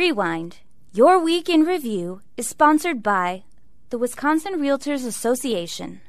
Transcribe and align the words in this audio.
Rewind. 0.00 0.60
Your 0.94 1.22
Week 1.22 1.50
in 1.50 1.64
Review 1.64 2.22
is 2.38 2.48
sponsored 2.48 3.02
by 3.02 3.42
the 3.90 3.98
Wisconsin 3.98 4.54
Realtors 4.54 5.06
Association, 5.06 6.00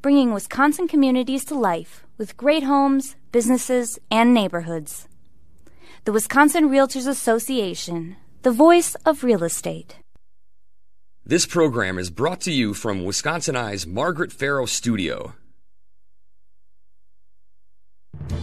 bringing 0.00 0.32
Wisconsin 0.32 0.88
communities 0.88 1.44
to 1.44 1.54
life 1.54 2.06
with 2.16 2.38
great 2.38 2.62
homes, 2.62 3.16
businesses, 3.30 3.98
and 4.10 4.32
neighborhoods. 4.32 5.06
The 6.06 6.12
Wisconsin 6.12 6.70
Realtors 6.70 7.06
Association, 7.06 8.16
the 8.40 8.52
voice 8.52 8.94
of 9.04 9.22
real 9.22 9.44
estate. 9.44 9.96
This 11.22 11.44
program 11.44 11.98
is 11.98 12.08
brought 12.08 12.40
to 12.48 12.50
you 12.50 12.72
from 12.72 13.04
Wisconsin 13.04 13.54
Eye's 13.54 13.86
Margaret 13.86 14.32
Farrow 14.32 14.64
Studio. 14.64 15.34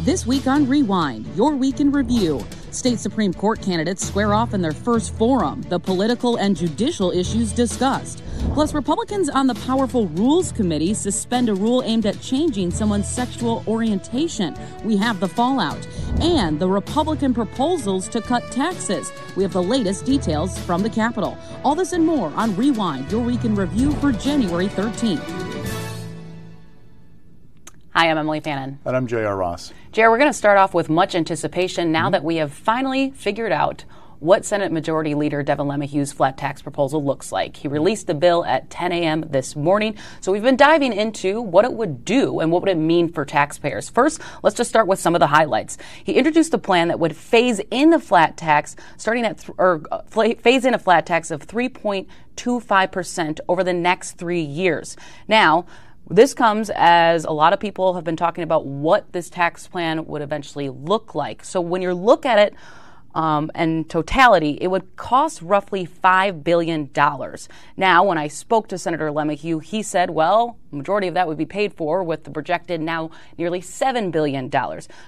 This 0.03 0.25
week 0.25 0.47
on 0.47 0.67
Rewind, 0.67 1.27
your 1.35 1.55
week 1.55 1.79
in 1.79 1.91
review. 1.91 2.45
State 2.71 2.99
Supreme 2.99 3.33
Court 3.33 3.61
candidates 3.61 4.05
square 4.05 4.33
off 4.33 4.53
in 4.53 4.61
their 4.61 4.71
first 4.71 5.13
forum, 5.15 5.61
the 5.63 5.79
political 5.79 6.37
and 6.37 6.55
judicial 6.55 7.11
issues 7.11 7.51
discussed. 7.51 8.23
Plus, 8.53 8.73
Republicans 8.73 9.29
on 9.29 9.47
the 9.47 9.55
powerful 9.55 10.07
Rules 10.09 10.51
Committee 10.51 10.93
suspend 10.93 11.49
a 11.49 11.55
rule 11.55 11.81
aimed 11.83 12.05
at 12.05 12.21
changing 12.21 12.71
someone's 12.71 13.07
sexual 13.07 13.63
orientation. 13.67 14.55
We 14.83 14.97
have 14.97 15.19
the 15.19 15.27
fallout. 15.27 15.87
And 16.21 16.59
the 16.59 16.67
Republican 16.67 17.33
proposals 17.33 18.07
to 18.09 18.21
cut 18.21 18.49
taxes. 18.51 19.11
We 19.35 19.43
have 19.43 19.53
the 19.53 19.63
latest 19.63 20.05
details 20.05 20.57
from 20.59 20.83
the 20.83 20.89
Capitol. 20.89 21.37
All 21.63 21.75
this 21.75 21.93
and 21.93 22.05
more 22.05 22.31
on 22.35 22.55
Rewind, 22.55 23.11
your 23.11 23.23
week 23.23 23.43
in 23.43 23.55
review 23.55 23.91
for 23.93 24.11
January 24.11 24.67
13th. 24.67 25.56
Hi, 27.91 28.11
I'm 28.11 28.17
Emily 28.17 28.41
Fannin. 28.41 28.79
And 28.85 28.95
I'm 28.95 29.07
J.R. 29.07 29.35
Ross. 29.35 29.73
JR, 29.91 30.09
we're 30.09 30.19
going 30.19 30.29
to 30.29 30.33
start 30.33 30.57
off 30.57 30.73
with 30.73 30.89
much 30.89 31.15
anticipation 31.15 31.91
now 31.91 32.05
mm-hmm. 32.05 32.11
that 32.11 32.23
we 32.23 32.35
have 32.35 32.53
finally 32.53 33.11
figured 33.11 33.51
out 33.51 33.85
what 34.19 34.45
Senate 34.45 34.71
Majority 34.71 35.15
Leader 35.15 35.41
Devin 35.43 35.67
LeMahieu's 35.67 36.11
flat 36.11 36.37
tax 36.37 36.61
proposal 36.61 37.03
looks 37.03 37.31
like. 37.31 37.55
He 37.55 37.67
released 37.67 38.07
the 38.07 38.13
bill 38.13 38.43
at 38.45 38.69
10 38.69 38.91
a.m. 38.91 39.25
this 39.29 39.55
morning. 39.55 39.95
So 40.21 40.31
we've 40.31 40.43
been 40.43 40.57
diving 40.57 40.93
into 40.93 41.41
what 41.41 41.65
it 41.65 41.73
would 41.73 42.03
do 42.03 42.39
and 42.39 42.51
what 42.51 42.61
would 42.61 42.69
it 42.69 42.77
mean 42.77 43.11
for 43.11 43.25
taxpayers. 43.25 43.89
First, 43.89 44.21
let's 44.43 44.55
just 44.55 44.69
start 44.69 44.87
with 44.87 44.99
some 44.99 45.15
of 45.15 45.19
the 45.19 45.27
highlights. 45.27 45.77
He 46.03 46.13
introduced 46.13 46.53
a 46.53 46.57
plan 46.57 46.87
that 46.89 46.99
would 46.99 47.15
phase 47.15 47.61
in 47.71 47.91
the 47.91 47.99
flat 47.99 48.37
tax 48.37 48.75
starting 48.97 49.23
at 49.25 49.39
th- 49.39 49.51
or 49.57 49.83
uh, 49.91 50.01
phase 50.41 50.65
in 50.65 50.73
a 50.73 50.79
flat 50.79 51.05
tax 51.05 51.31
of 51.31 51.47
3.25% 51.47 53.39
over 53.47 53.63
the 53.63 53.73
next 53.73 54.13
3 54.13 54.41
years. 54.41 54.97
Now, 55.27 55.65
this 56.09 56.33
comes 56.33 56.71
as 56.73 57.25
a 57.25 57.31
lot 57.31 57.53
of 57.53 57.59
people 57.59 57.95
have 57.95 58.03
been 58.03 58.15
talking 58.15 58.43
about 58.43 58.65
what 58.65 59.11
this 59.11 59.29
tax 59.29 59.67
plan 59.67 60.05
would 60.05 60.21
eventually 60.21 60.69
look 60.69 61.15
like. 61.15 61.43
So 61.43 61.59
when 61.59 61.81
you 61.81 61.93
look 61.93 62.25
at 62.25 62.39
it 62.39 62.55
um, 63.13 63.51
and 63.55 63.89
totality, 63.89 64.57
it 64.61 64.67
would 64.67 64.95
cost 64.95 65.41
roughly 65.41 65.87
$5 65.87 66.43
billion. 66.43 66.89
Now, 67.75 68.03
when 68.03 68.17
I 68.17 68.27
spoke 68.27 68.67
to 68.69 68.77
Senator 68.77 69.09
LeMahieu, 69.09 69.61
he 69.61 69.81
said, 69.81 70.09
well, 70.09 70.57
majority 70.71 71.07
of 71.07 71.15
that 71.15 71.27
would 71.27 71.37
be 71.37 71.45
paid 71.45 71.73
for 71.73 72.03
with 72.03 72.23
the 72.23 72.31
projected 72.31 72.79
now 72.79 73.09
nearly 73.37 73.59
$7 73.59 74.11
billion. 74.11 74.51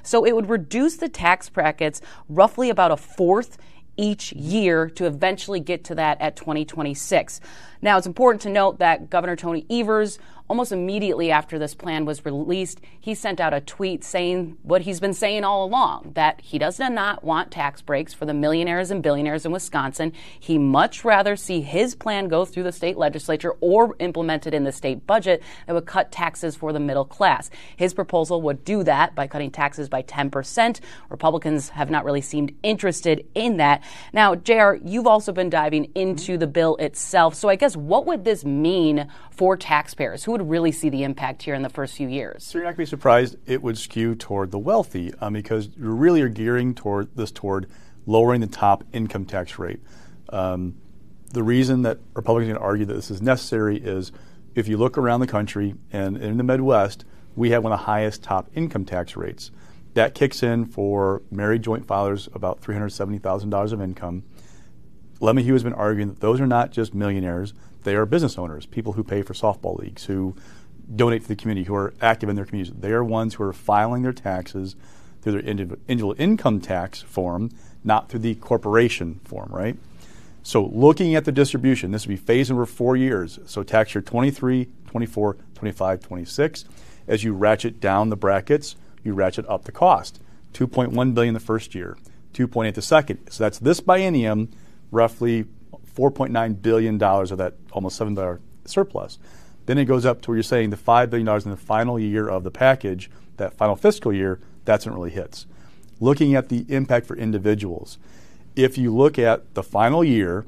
So 0.04 0.26
it 0.26 0.36
would 0.36 0.50
reduce 0.50 0.98
the 0.98 1.10
tax 1.10 1.50
brackets 1.50 2.02
roughly 2.28 2.70
about 2.70 2.92
a 2.92 2.98
fourth 2.98 3.58
each 3.96 4.32
year 4.32 4.90
to 4.90 5.06
eventually 5.06 5.60
get 5.60 5.84
to 5.84 5.96
that 5.96 6.20
at 6.22 6.36
2026. 6.38 7.42
Now, 7.82 7.98
it's 7.98 8.08
important 8.08 8.42
to 8.44 8.50
note 8.50 8.80
that 8.80 9.10
Governor 9.10 9.36
Tony 9.36 9.66
Evers 9.70 10.20
almost 10.50 10.72
immediately 10.72 11.32
after 11.32 11.60
this 11.60 11.76
plan 11.76 12.06
was 12.06 12.26
released, 12.26 12.82
he 13.00 13.14
sent 13.14 13.40
out 13.40 13.54
a 13.54 13.62
tweet 13.62 14.04
saying 14.04 14.58
what 14.64 14.82
he's 14.82 15.00
been 15.00 15.14
saying 15.14 15.44
all 15.44 15.64
along 15.64 16.12
that 16.16 16.42
he 16.42 16.58
does 16.58 16.80
not 16.80 17.24
want 17.24 17.52
tax 17.52 17.82
breaks 17.82 18.14
for 18.14 18.26
the 18.26 18.34
millionaires 18.34 18.90
and 18.90 19.04
billionaires 19.04 19.46
in 19.46 19.52
Wisconsin. 19.52 20.12
He 20.40 20.58
much 20.58 21.06
rather 21.06 21.36
see 21.36 21.62
his 21.62 21.94
plan 21.94 22.28
go 22.28 22.46
through 22.46 22.64
the 22.64 22.72
state 22.72 22.98
legislature 22.98 23.52
or 23.62 23.96
implemented 24.00 24.56
in 24.56 24.64
the 24.64 24.72
state 24.72 25.06
budget 25.06 25.44
that 25.68 25.74
would 25.74 25.86
cut 25.86 26.12
taxes 26.12 26.56
for 26.56 26.74
the 26.74 26.80
middle 26.80 27.06
class. 27.06 27.52
His 27.76 27.94
proposal 27.94 28.42
would 28.42 28.66
do 28.66 28.84
that 28.84 29.14
by 29.14 29.28
cutting 29.28 29.52
taxes 29.52 29.88
by 29.88 30.02
10%. 30.02 30.80
Republicans 31.10 31.70
have 31.70 31.92
not 31.92 32.06
really 32.06 32.22
seemed 32.22 32.54
interested 32.64 33.24
in 33.36 33.58
that. 33.58 33.84
Now, 34.14 34.34
JR, 34.34 34.74
you've 34.84 35.08
also 35.08 35.32
been 35.32 35.52
diving 35.52 35.92
into 35.94 36.38
the 36.38 36.48
bill 36.48 36.76
itself. 36.78 37.36
So 37.36 37.50
I 37.50 37.56
guess 37.56 37.78
what 37.78 38.08
would 38.08 38.24
this 38.24 38.44
mean 38.44 39.08
for 39.30 39.56
taxpayers? 39.56 40.24
Who 40.24 40.39
would 40.40 40.50
really 40.50 40.72
see 40.72 40.90
the 40.90 41.04
impact 41.04 41.44
here 41.44 41.54
in 41.54 41.62
the 41.62 41.70
first 41.70 41.96
few 41.96 42.08
years? 42.08 42.44
So 42.44 42.58
you're 42.58 42.66
not 42.66 42.72
going 42.72 42.86
to 42.86 42.90
be 42.90 42.98
surprised 42.98 43.38
it 43.46 43.62
would 43.62 43.78
skew 43.78 44.16
toward 44.16 44.52
the 44.52 44.60
wealthy 44.60 45.14
um, 45.22 45.34
because 45.34 45.70
you 45.78 45.90
really 45.92 46.22
are 46.22 46.30
gearing 46.30 46.74
toward 46.74 47.16
this 47.16 47.32
toward 47.32 47.70
lowering 48.06 48.42
the 48.42 48.48
top 48.48 48.84
income 48.92 49.26
tax 49.26 49.60
rate. 49.60 49.80
Um, 50.30 50.76
the 51.32 51.44
reason 51.44 51.84
that 51.84 52.00
Republicans 52.16 52.50
are 52.50 52.54
going 52.54 52.62
to 52.62 52.66
argue 52.66 52.86
that 52.86 52.94
this 52.94 53.12
is 53.12 53.22
necessary 53.22 53.78
is 53.78 54.12
if 54.56 54.68
you 54.68 54.78
look 54.78 54.98
around 54.98 55.20
the 55.20 55.28
country 55.28 55.76
and 55.92 56.18
in 56.18 56.38
the 56.38 56.44
Midwest, 56.44 57.06
we 57.36 57.52
have 57.52 57.64
one 57.64 57.72
of 57.72 57.80
the 57.80 57.86
highest 57.86 58.24
top 58.24 58.50
income 58.56 58.86
tax 58.86 59.16
rates. 59.16 59.52
That 59.94 60.16
kicks 60.16 60.42
in 60.42 60.66
for 60.66 61.22
married 61.30 61.62
joint 61.62 61.86
filers 61.86 62.34
about 62.34 62.62
$370,000 62.62 63.72
of 63.72 63.82
income. 63.82 64.24
LeMahieu 65.20 65.54
has 65.54 65.64
been 65.64 65.74
arguing 65.74 66.10
that 66.10 66.20
those 66.22 66.40
are 66.40 66.48
not 66.48 66.72
just 66.72 66.94
millionaires, 66.94 67.54
they 67.84 67.96
are 67.96 68.06
business 68.06 68.38
owners, 68.38 68.66
people 68.66 68.94
who 68.94 69.04
pay 69.04 69.22
for 69.22 69.34
softball 69.34 69.78
leagues, 69.80 70.06
who 70.06 70.36
donate 70.96 71.24
to 71.24 71.28
the 71.28 71.36
community, 71.36 71.66
who 71.66 71.76
are 71.76 71.94
active 72.02 72.30
in 72.30 72.36
their 72.36 72.46
communities. 72.46 72.74
They 72.80 72.92
are 72.92 73.04
ones 73.04 73.36
who 73.36 73.44
are 73.44 73.54
filing 73.54 74.02
their 74.02 74.14
taxes 74.14 74.76
through 75.22 75.34
their 75.34 75.42
individual 75.42 76.16
income 76.18 76.62
tax 76.62 77.02
form, 77.02 77.52
not 77.84 78.10
through 78.10 78.22
the 78.22 78.36
corporation 78.36 79.20
form, 79.24 79.50
right? 79.52 79.78
So 80.44 80.66
looking 80.66 81.16
at 81.16 81.26
the 81.26 81.32
distribution, 81.32 81.92
this 81.92 82.08
would 82.08 82.14
be 82.14 82.16
phased 82.16 82.52
over 82.52 82.66
four 82.66 82.96
years. 82.96 83.40
So 83.46 83.62
tax 83.64 83.94
year 83.94 84.02
23, 84.02 84.68
24, 84.88 85.38
25, 85.56 86.02
26. 86.02 86.66
As 87.08 87.24
you 87.24 87.34
ratchet 87.34 87.80
down 87.80 88.10
the 88.10 88.16
brackets, 88.16 88.76
you 89.04 89.14
ratchet 89.14 89.48
up 89.48 89.66
the 89.66 89.72
cost. 89.72 90.20
2.1 90.54 91.14
billion 91.14 91.34
the 91.34 91.40
first 91.40 91.76
year, 91.76 91.98
2.8 92.34 92.74
the 92.74 92.82
second. 92.82 93.20
So 93.30 93.44
that's 93.44 93.60
this 93.60 93.82
biennium, 93.82 94.50
roughly 94.92 95.46
$4.9 96.00 96.62
billion 96.62 97.02
of 97.02 97.38
that 97.38 97.56
almost 97.72 98.00
$7 98.00 98.16
billion 98.16 98.40
surplus. 98.66 99.20
Then 99.66 99.78
it 99.78 99.86
goes 99.86 100.06
up 100.06 100.22
to 100.22 100.32
where 100.32 100.38
you're 100.38 100.44
saying 100.44 100.70
the 100.70 100.78
$5 100.78 101.10
billion 101.10 101.28
in 101.28 101.52
the 101.52 101.58
final 101.58 102.00
year 102.00 102.28
of 102.28 102.44
the 102.44 102.52
package, 102.52 103.12
that 103.38 103.54
final 103.54 103.76
fiscal 103.76 104.14
year, 104.14 104.40
that's 104.66 104.86
when 104.86 104.94
it 104.94 104.98
really 104.98 105.10
hits. 105.12 105.46
Looking 106.00 106.36
at 106.36 106.50
the 106.50 106.66
impact 106.70 107.06
for 107.06 107.18
individuals, 107.18 107.98
if 108.56 108.78
you 108.78 108.96
look 108.96 109.20
at 109.20 109.54
the 109.54 109.64
final 109.64 110.04
year, 110.04 110.46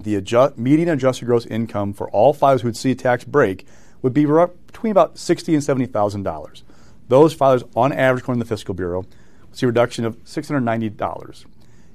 the 0.00 0.16
adjust, 0.16 0.58
median 0.58 0.88
adjusted 0.88 1.24
gross 1.26 1.46
income 1.46 1.92
for 1.92 2.10
all 2.10 2.34
filers 2.34 2.60
who 2.60 2.68
would 2.68 2.76
see 2.76 2.90
a 2.90 2.94
tax 2.94 3.24
break 3.24 3.66
would 4.02 4.12
be 4.12 4.26
between 4.26 4.90
about 4.90 5.18
sixty 5.18 5.54
and 5.54 5.64
seventy 5.64 5.86
thousand 5.86 6.22
dollars. 6.22 6.62
Those 7.08 7.34
filers, 7.34 7.68
on 7.74 7.92
average, 7.92 8.22
according 8.22 8.42
to 8.42 8.44
the 8.44 8.54
Fiscal 8.54 8.74
Bureau, 8.74 9.06
see 9.52 9.64
a 9.64 9.68
reduction 9.68 10.04
of 10.04 10.18
six 10.24 10.48
hundred 10.48 10.60
ninety 10.60 10.90
dollars. 10.90 11.46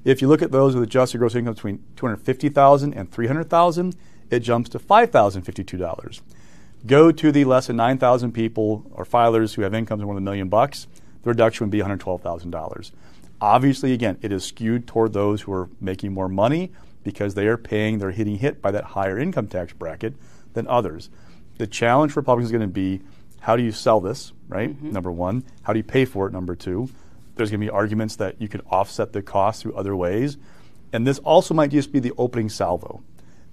If 0.03 0.22
you 0.22 0.28
look 0.28 0.41
at 0.41 0.51
those 0.51 0.73
with 0.73 0.84
adjusted 0.84 1.19
gross 1.19 1.35
income 1.35 1.53
between 1.53 1.84
$250,000 1.95 2.94
and 2.95 3.12
$300,000, 3.12 3.95
it 4.29 4.39
jumps 4.39 4.69
to 4.69 4.79
$5,052. 4.79 6.22
Go 6.88 7.12
to 7.12 7.31
the 7.31 7.45
less 7.45 7.67
than 7.67 7.75
9,000 7.75 8.31
people 8.31 8.84
or 8.91 9.06
filers 9.06 9.53
who 9.53 9.62
have 9.62 9.75
incomes 9.75 10.01
of 10.01 10.07
more 10.07 10.16
than 10.16 10.23
a 10.23 10.25
million 10.25 10.50
bucks, 10.50 10.88
the 11.22 11.29
reduction 11.29 11.66
would 11.66 11.72
be 11.72 11.79
$112,000. 11.79 12.91
Obviously, 13.39 13.94
again, 13.94 14.17
it 14.22 14.31
is 14.31 14.44
skewed 14.44 14.88
toward 14.88 15.13
those 15.13 15.41
who 15.41 15.53
are 15.53 15.69
making 15.79 16.13
more 16.13 16.29
money 16.29 16.72
because 17.03 17.35
they 17.35 17.47
are 17.47 17.57
paying, 17.57 18.00
they're 18.00 18.12
hitting 18.12 18.38
hit 18.38 18.62
by 18.62 18.72
that 18.72 18.83
higher 18.83 19.19
income 19.19 19.47
tax 19.47 19.73
bracket 19.73 20.13
than 20.53 20.68
others. 20.68 21.09
The 21.57 21.68
challenge 21.68 22.12
for 22.12 22.22
Republicans 22.22 22.47
is 22.47 22.51
going 22.51 22.68
to 22.68 22.73
be 22.73 23.01
how 23.41 23.56
do 23.56 23.63
you 23.63 23.72
sell 23.72 24.00
this, 24.00 24.33
right? 24.47 24.69
Mm-hmm. 24.69 24.91
Number 24.91 25.12
one. 25.12 25.44
How 25.63 25.73
do 25.73 25.79
you 25.79 25.83
pay 25.83 26.06
for 26.06 26.28
it? 26.28 26.33
Number 26.33 26.56
two 26.56 26.89
there's 27.36 27.50
going 27.50 27.60
to 27.60 27.66
be 27.66 27.69
arguments 27.69 28.16
that 28.18 28.42
you 28.42 28.48
could 28.48 28.62
offset 28.69 29.13
the 29.13 29.22
cost 29.22 29.62
through 29.62 29.74
other 29.75 29.95
ways. 29.95 30.38
And 30.94 31.07
this 31.07 31.19
also 31.19 31.54
might 31.54 31.72
just 31.72 31.92
be 31.92 32.00
the 32.00 32.13
opening 32.18 32.50
salvo. 32.50 33.01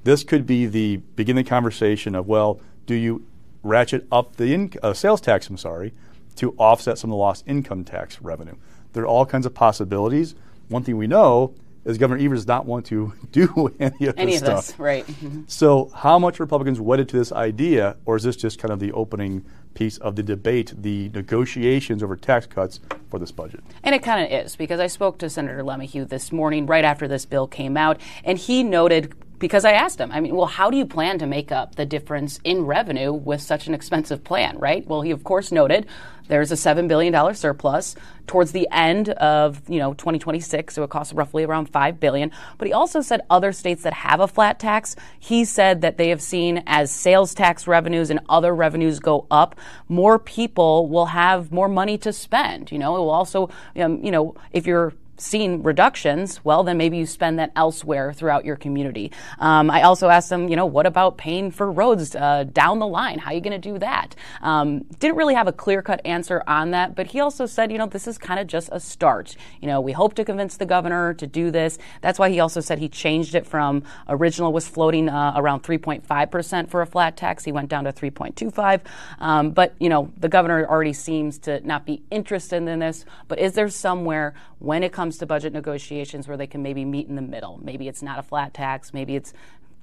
This 0.04 0.24
could 0.24 0.46
be 0.46 0.66
the 0.66 0.96
beginning 0.96 1.44
conversation 1.44 2.14
of, 2.14 2.26
well, 2.26 2.60
do 2.86 2.94
you 2.94 3.26
ratchet 3.62 4.06
up 4.10 4.36
the 4.36 4.54
in, 4.54 4.72
uh, 4.82 4.92
sales 4.92 5.20
tax, 5.20 5.48
I'm 5.48 5.56
sorry, 5.56 5.92
to 6.36 6.54
offset 6.58 6.98
some 6.98 7.10
of 7.10 7.12
the 7.12 7.18
lost 7.18 7.44
income 7.46 7.84
tax 7.84 8.20
revenue? 8.20 8.56
There 8.92 9.02
are 9.02 9.06
all 9.06 9.26
kinds 9.26 9.46
of 9.46 9.54
possibilities. 9.54 10.34
One 10.68 10.82
thing 10.82 10.96
we 10.96 11.06
know 11.06 11.54
is 11.84 11.98
Governor 11.98 12.22
Evers 12.22 12.40
does 12.40 12.48
not 12.48 12.66
want 12.66 12.86
to 12.86 13.12
do 13.32 13.74
any 13.78 14.06
of 14.06 14.18
any 14.18 14.32
this 14.32 14.42
of 14.42 14.46
stuff. 14.46 14.66
This, 14.66 14.78
right. 14.78 15.06
Mm-hmm. 15.06 15.42
So, 15.46 15.90
how 15.94 16.18
much 16.18 16.40
Republicans 16.40 16.80
wedded 16.80 17.08
to 17.10 17.16
this 17.16 17.32
idea, 17.32 17.96
or 18.04 18.16
is 18.16 18.22
this 18.22 18.36
just 18.36 18.58
kind 18.58 18.72
of 18.72 18.78
the 18.80 18.92
opening 18.92 19.44
piece 19.78 19.96
of 19.98 20.16
the 20.16 20.22
debate, 20.24 20.74
the 20.76 21.08
negotiations 21.10 22.02
over 22.02 22.16
tax 22.16 22.46
cuts 22.46 22.80
for 23.10 23.20
this 23.20 23.30
budget? 23.30 23.62
And 23.84 23.94
it 23.94 24.02
kind 24.02 24.24
of 24.24 24.44
is, 24.44 24.56
because 24.56 24.80
I 24.80 24.88
spoke 24.88 25.18
to 25.18 25.30
Senator 25.30 25.62
LeMahieu 25.62 26.08
this 26.08 26.32
morning 26.32 26.66
right 26.66 26.84
after 26.84 27.06
this 27.06 27.24
bill 27.24 27.46
came 27.46 27.76
out, 27.76 28.00
and 28.24 28.38
he 28.38 28.64
noted 28.64 29.14
because 29.38 29.64
I 29.64 29.72
asked 29.72 30.00
him, 30.00 30.10
I 30.10 30.20
mean, 30.20 30.34
well, 30.34 30.46
how 30.46 30.70
do 30.70 30.76
you 30.76 30.86
plan 30.86 31.18
to 31.18 31.26
make 31.26 31.52
up 31.52 31.76
the 31.76 31.86
difference 31.86 32.40
in 32.44 32.66
revenue 32.66 33.12
with 33.12 33.40
such 33.40 33.66
an 33.66 33.74
expensive 33.74 34.24
plan, 34.24 34.58
right? 34.58 34.86
Well, 34.86 35.02
he 35.02 35.10
of 35.10 35.24
course 35.24 35.52
noted 35.52 35.86
there's 36.28 36.52
a 36.52 36.56
$7 36.56 36.88
billion 36.88 37.34
surplus 37.34 37.96
towards 38.26 38.52
the 38.52 38.68
end 38.70 39.08
of, 39.10 39.62
you 39.68 39.78
know, 39.78 39.94
2026, 39.94 40.74
so 40.74 40.82
it 40.82 40.90
costs 40.90 41.14
roughly 41.14 41.44
around 41.44 41.70
5 41.70 41.98
billion. 41.98 42.30
But 42.58 42.68
he 42.68 42.74
also 42.74 43.00
said 43.00 43.22
other 43.30 43.52
states 43.52 43.82
that 43.84 43.94
have 43.94 44.20
a 44.20 44.28
flat 44.28 44.58
tax, 44.58 44.94
he 45.18 45.44
said 45.44 45.80
that 45.80 45.96
they 45.96 46.10
have 46.10 46.20
seen 46.20 46.62
as 46.66 46.90
sales 46.90 47.32
tax 47.32 47.66
revenues 47.66 48.10
and 48.10 48.20
other 48.28 48.54
revenues 48.54 49.00
go 49.00 49.26
up, 49.30 49.58
more 49.88 50.18
people 50.18 50.88
will 50.88 51.06
have 51.06 51.50
more 51.50 51.68
money 51.68 51.96
to 51.98 52.12
spend. 52.12 52.70
You 52.70 52.78
know, 52.78 52.96
it 52.96 52.98
will 52.98 53.10
also, 53.10 53.48
um, 53.76 54.04
you 54.04 54.10
know, 54.10 54.34
if 54.52 54.66
you're 54.66 54.92
seen 55.20 55.62
reductions, 55.62 56.44
well, 56.44 56.62
then 56.62 56.76
maybe 56.76 56.96
you 56.96 57.06
spend 57.06 57.38
that 57.38 57.52
elsewhere 57.56 58.12
throughout 58.12 58.44
your 58.44 58.56
community. 58.56 59.12
Um, 59.38 59.70
I 59.70 59.82
also 59.82 60.08
asked 60.08 60.30
them, 60.30 60.48
you 60.48 60.56
know, 60.56 60.66
what 60.66 60.86
about 60.86 61.18
paying 61.18 61.50
for 61.50 61.70
roads 61.70 62.14
uh, 62.14 62.44
down 62.44 62.78
the 62.78 62.86
line? 62.86 63.18
How 63.18 63.30
are 63.30 63.34
you 63.34 63.40
going 63.40 63.60
to 63.60 63.72
do 63.72 63.78
that? 63.78 64.14
Um, 64.42 64.80
didn't 64.98 65.16
really 65.16 65.34
have 65.34 65.48
a 65.48 65.52
clear 65.52 65.82
cut 65.82 66.00
answer 66.04 66.42
on 66.46 66.70
that, 66.72 66.94
but 66.94 67.08
he 67.08 67.20
also 67.20 67.46
said, 67.46 67.72
you 67.72 67.78
know, 67.78 67.86
this 67.86 68.06
is 68.06 68.18
kind 68.18 68.40
of 68.40 68.46
just 68.46 68.68
a 68.72 68.80
start. 68.80 69.36
You 69.60 69.68
know, 69.68 69.80
we 69.80 69.92
hope 69.92 70.14
to 70.14 70.24
convince 70.24 70.56
the 70.56 70.66
governor 70.66 71.14
to 71.14 71.26
do 71.26 71.50
this. 71.50 71.78
That's 72.00 72.18
why 72.18 72.30
he 72.30 72.40
also 72.40 72.60
said 72.60 72.78
he 72.78 72.88
changed 72.88 73.34
it 73.34 73.46
from 73.46 73.82
original 74.08 74.52
was 74.52 74.68
floating 74.68 75.08
uh, 75.08 75.32
around 75.36 75.62
3.5% 75.62 76.68
for 76.68 76.82
a 76.82 76.86
flat 76.86 77.16
tax. 77.16 77.44
He 77.44 77.52
went 77.52 77.68
down 77.68 77.84
to 77.84 77.92
3.25. 77.92 78.80
Um, 79.18 79.50
but, 79.50 79.74
you 79.78 79.88
know, 79.88 80.12
the 80.18 80.28
governor 80.28 80.66
already 80.66 80.92
seems 80.92 81.38
to 81.40 81.60
not 81.66 81.86
be 81.86 82.02
interested 82.10 82.56
in 82.56 82.78
this. 82.78 83.04
But 83.26 83.38
is 83.38 83.52
there 83.52 83.68
somewhere 83.68 84.34
when 84.58 84.82
it 84.82 84.92
comes 84.92 85.18
to 85.18 85.26
budget 85.26 85.52
negotiations 85.52 86.26
where 86.26 86.36
they 86.36 86.46
can 86.46 86.62
maybe 86.62 86.84
meet 86.84 87.08
in 87.08 87.14
the 87.14 87.22
middle. 87.22 87.60
Maybe 87.62 87.88
it's 87.88 88.02
not 88.02 88.18
a 88.18 88.22
flat 88.22 88.54
tax, 88.54 88.92
maybe 88.92 89.16
it's 89.16 89.32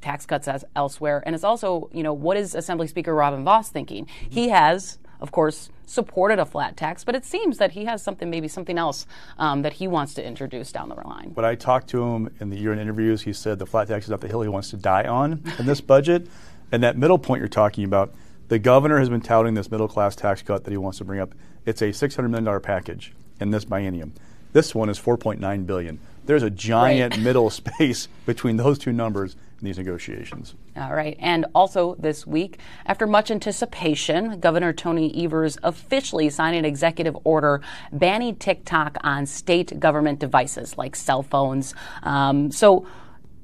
tax 0.02 0.26
cuts 0.26 0.48
as 0.48 0.64
elsewhere. 0.76 1.24
And 1.26 1.34
it's 1.34 1.44
also, 1.44 1.90
you 1.92 2.04
know, 2.04 2.14
what 2.14 2.38
is 2.38 2.56
Assembly 2.56 2.88
Speaker 2.88 3.14
Robin 3.14 3.44
Vos 3.44 3.70
thinking? 3.70 4.08
He 4.30 4.50
has, 4.50 5.00
of 5.20 5.32
course, 5.32 5.70
supported 5.86 6.40
a 6.40 6.46
flat 6.46 6.78
tax, 6.78 7.04
but 7.04 7.16
it 7.16 7.26
seems 7.26 7.58
that 7.58 7.72
he 7.72 7.86
has 7.86 8.04
something, 8.04 8.30
maybe 8.30 8.48
something 8.48 8.78
else 8.78 9.08
um, 9.38 9.62
that 9.62 9.74
he 9.74 9.88
wants 9.88 10.14
to 10.16 10.26
introduce 10.26 10.72
down 10.72 10.90
the 10.90 10.96
line. 10.96 11.32
When 11.34 11.46
I 11.46 11.56
talked 11.56 11.88
to 11.90 12.04
him 12.04 12.30
in 12.40 12.50
the 12.50 12.58
year-end 12.58 12.82
interviews, 12.82 13.22
he 13.22 13.34
said 13.34 13.60
the 13.60 13.66
flat 13.66 13.88
tax 13.88 14.06
is 14.06 14.12
not 14.12 14.22
the 14.22 14.28
hill 14.28 14.42
he 14.42 14.50
wants 14.50 14.70
to 14.72 14.78
die 14.78 15.06
on 15.06 15.44
in 15.58 15.66
this 15.66 15.82
budget. 15.94 16.28
And 16.72 16.84
that 16.84 16.98
middle 16.98 17.18
point 17.18 17.40
you're 17.40 17.48
talking 17.48 17.84
about, 17.84 18.14
the 18.48 18.60
governor 18.60 19.00
has 19.00 19.10
been 19.10 19.22
touting 19.22 19.54
this 19.54 19.72
middle 19.72 19.88
class 19.88 20.16
tax 20.16 20.42
cut 20.42 20.66
that 20.66 20.72
he 20.72 20.78
wants 20.78 21.00
to 21.00 21.04
bring 21.04 21.20
up. 21.20 21.34
It's 21.66 21.82
a 21.82 21.86
$600 21.86 22.30
million 22.30 22.62
package 22.62 23.14
in 23.40 23.52
this 23.52 23.66
biennium. 23.66 24.12
This 24.56 24.74
one 24.74 24.88
is 24.88 24.98
4.9 24.98 25.68
billion. 25.68 26.00
There's 26.28 26.42
a 26.42 26.50
giant 26.50 27.16
right. 27.16 27.22
middle 27.22 27.50
space 27.50 28.08
between 28.26 28.56
those 28.56 28.80
two 28.80 28.94
numbers 28.94 29.36
in 29.60 29.66
these 29.66 29.78
negotiations. 29.78 30.56
All 30.78 30.94
right. 30.94 31.18
And 31.20 31.46
also 31.54 31.96
this 31.96 32.26
week, 32.26 32.60
after 32.86 33.06
much 33.06 33.32
anticipation, 33.32 34.40
Governor 34.40 34.72
Tony 34.72 35.14
Evers 35.22 35.58
officially 35.62 36.30
signed 36.30 36.56
an 36.56 36.64
executive 36.64 37.18
order 37.26 37.60
banning 37.92 38.38
TikTok 38.38 38.98
on 39.02 39.26
state 39.26 39.78
government 39.78 40.20
devices 40.20 40.78
like 40.78 40.96
cell 40.96 41.22
phones. 41.22 41.76
Um, 42.04 42.50
so 42.50 42.88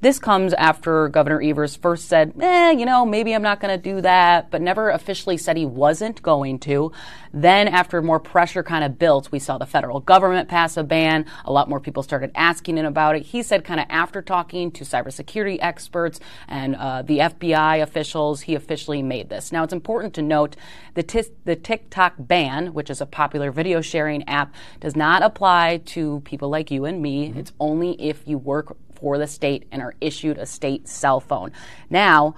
this 0.02 0.18
comes 0.18 0.52
after 0.54 1.08
Governor 1.08 1.40
Evers 1.40 1.76
first 1.76 2.08
said, 2.08 2.34
eh, 2.40 2.72
you 2.72 2.84
know, 2.84 3.06
maybe 3.06 3.32
I'm 3.32 3.42
not 3.42 3.60
going 3.60 3.74
to 3.74 3.80
do 3.80 4.00
that, 4.00 4.50
but 4.50 4.60
never 4.60 4.90
officially 4.90 5.36
said 5.36 5.56
he 5.56 5.64
wasn't 5.64 6.20
going 6.22 6.58
to. 6.60 6.90
Then, 7.32 7.68
after 7.68 8.02
more 8.02 8.18
pressure 8.18 8.64
kind 8.64 8.82
of 8.82 8.98
built, 8.98 9.30
we 9.30 9.38
saw 9.38 9.58
the 9.58 9.64
federal 9.64 10.00
government 10.00 10.48
pass 10.48 10.76
a 10.76 10.82
ban. 10.82 11.24
A 11.44 11.52
lot 11.52 11.68
more 11.68 11.78
people 11.78 12.02
started 12.02 12.32
asking 12.34 12.78
him 12.78 12.84
about 12.84 13.14
it. 13.14 13.22
He 13.22 13.44
said, 13.44 13.64
kind 13.64 13.78
of 13.78 13.86
after 13.88 14.20
talking 14.22 14.72
to 14.72 14.84
cybersecurity 14.84 15.58
experts 15.60 16.18
and 16.48 16.74
uh, 16.74 17.02
the 17.02 17.18
FBI 17.18 17.80
officials, 17.80 18.42
he 18.42 18.56
officially 18.56 19.02
made 19.02 19.28
this. 19.28 19.52
Now, 19.52 19.62
it's 19.62 19.72
important 19.72 20.14
to 20.14 20.22
note 20.22 20.56
the, 20.94 21.04
t- 21.04 21.22
the 21.44 21.54
TikTok 21.54 22.14
ban, 22.18 22.74
which 22.74 22.90
is 22.90 23.00
a 23.00 23.06
popular 23.06 23.52
video 23.52 23.80
sharing 23.80 24.28
app, 24.28 24.52
does 24.80 24.96
not 24.96 25.22
apply 25.22 25.78
to 25.86 26.20
people 26.24 26.48
like 26.48 26.72
you 26.72 26.86
and 26.86 27.00
me. 27.00 27.28
Mm-hmm. 27.28 27.38
It's 27.38 27.52
only 27.60 27.92
if 28.02 28.26
you 28.26 28.36
work 28.36 28.76
for 29.02 29.18
the 29.18 29.26
state 29.26 29.66
and 29.72 29.82
are 29.82 29.94
issued 30.00 30.38
a 30.38 30.46
state 30.46 30.88
cell 30.88 31.18
phone. 31.18 31.50
Now, 31.90 32.36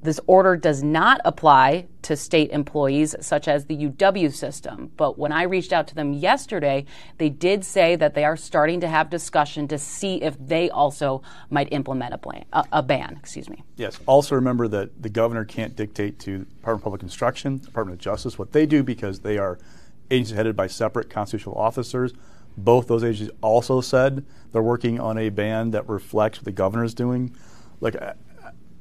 this 0.00 0.20
order 0.26 0.54
does 0.54 0.82
not 0.82 1.20
apply 1.24 1.88
to 2.02 2.14
state 2.14 2.50
employees 2.50 3.16
such 3.20 3.48
as 3.48 3.64
the 3.64 3.88
UW 3.88 4.32
system. 4.32 4.92
But 4.96 5.18
when 5.18 5.32
I 5.32 5.44
reached 5.44 5.72
out 5.72 5.88
to 5.88 5.94
them 5.94 6.12
yesterday, 6.12 6.84
they 7.16 7.30
did 7.30 7.64
say 7.64 7.96
that 7.96 8.14
they 8.14 8.24
are 8.24 8.36
starting 8.36 8.80
to 8.80 8.88
have 8.88 9.08
discussion 9.08 9.66
to 9.68 9.78
see 9.78 10.22
if 10.22 10.36
they 10.38 10.68
also 10.68 11.22
might 11.48 11.72
implement 11.72 12.14
a, 12.14 12.18
ban. 12.18 12.44
A, 12.52 12.64
a 12.70 12.82
ban 12.82 13.16
excuse 13.18 13.48
me. 13.48 13.64
Yes. 13.76 13.98
Also 14.06 14.34
remember 14.34 14.68
that 14.68 15.02
the 15.02 15.08
governor 15.08 15.44
can't 15.44 15.74
dictate 15.74 16.18
to 16.20 16.44
Department 16.44 16.80
of 16.80 16.84
Public 16.84 17.02
Instruction, 17.02 17.58
Department 17.58 17.98
of 17.98 18.04
Justice 18.04 18.38
what 18.38 18.52
they 18.52 18.66
do 18.66 18.82
because 18.82 19.20
they 19.20 19.38
are 19.38 19.58
agencies 20.10 20.36
headed 20.36 20.54
by 20.54 20.66
separate 20.66 21.08
constitutional 21.10 21.56
officers. 21.56 22.12
Both 22.56 22.86
those 22.86 23.02
agencies 23.02 23.34
also 23.40 23.80
said 23.80 24.24
they're 24.52 24.62
working 24.62 25.00
on 25.00 25.18
a 25.18 25.28
ban 25.28 25.72
that 25.72 25.88
reflects 25.88 26.38
what 26.38 26.44
the 26.44 26.52
governor 26.52 26.84
is 26.84 26.94
doing. 26.94 27.34
Like, 27.80 27.96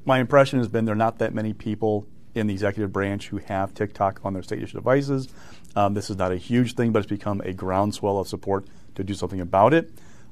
my 0.06 0.20
impression 0.20 0.60
has 0.60 0.68
been 0.68 0.86
there 0.86 0.94
are 0.94 0.98
not 0.98 1.20
that 1.20 1.34
many 1.34 1.54
people 1.54 2.06
in 2.36 2.48
the 2.48 2.54
executive 2.54 2.92
branch 2.92 3.30
who 3.30 3.38
have 3.38 3.74
TikTok 3.74 4.20
on 4.24 4.34
their 4.34 4.44
state 4.44 4.62
issued 4.62 4.76
devices. 4.76 5.28
Um, 5.76 5.94
this 5.94 6.10
is 6.10 6.18
not 6.18 6.32
a 6.32 6.38
huge 6.38 6.76
thing, 6.76 6.92
but 6.92 7.00
it's 7.00 7.10
become 7.10 7.42
a 7.42 7.54
groundswell 7.54 8.20
of 8.20 8.28
support 8.28 8.66
to 8.96 9.04
do 9.04 9.14
something 9.14 9.40
about 9.40 9.74
it. 9.74 9.92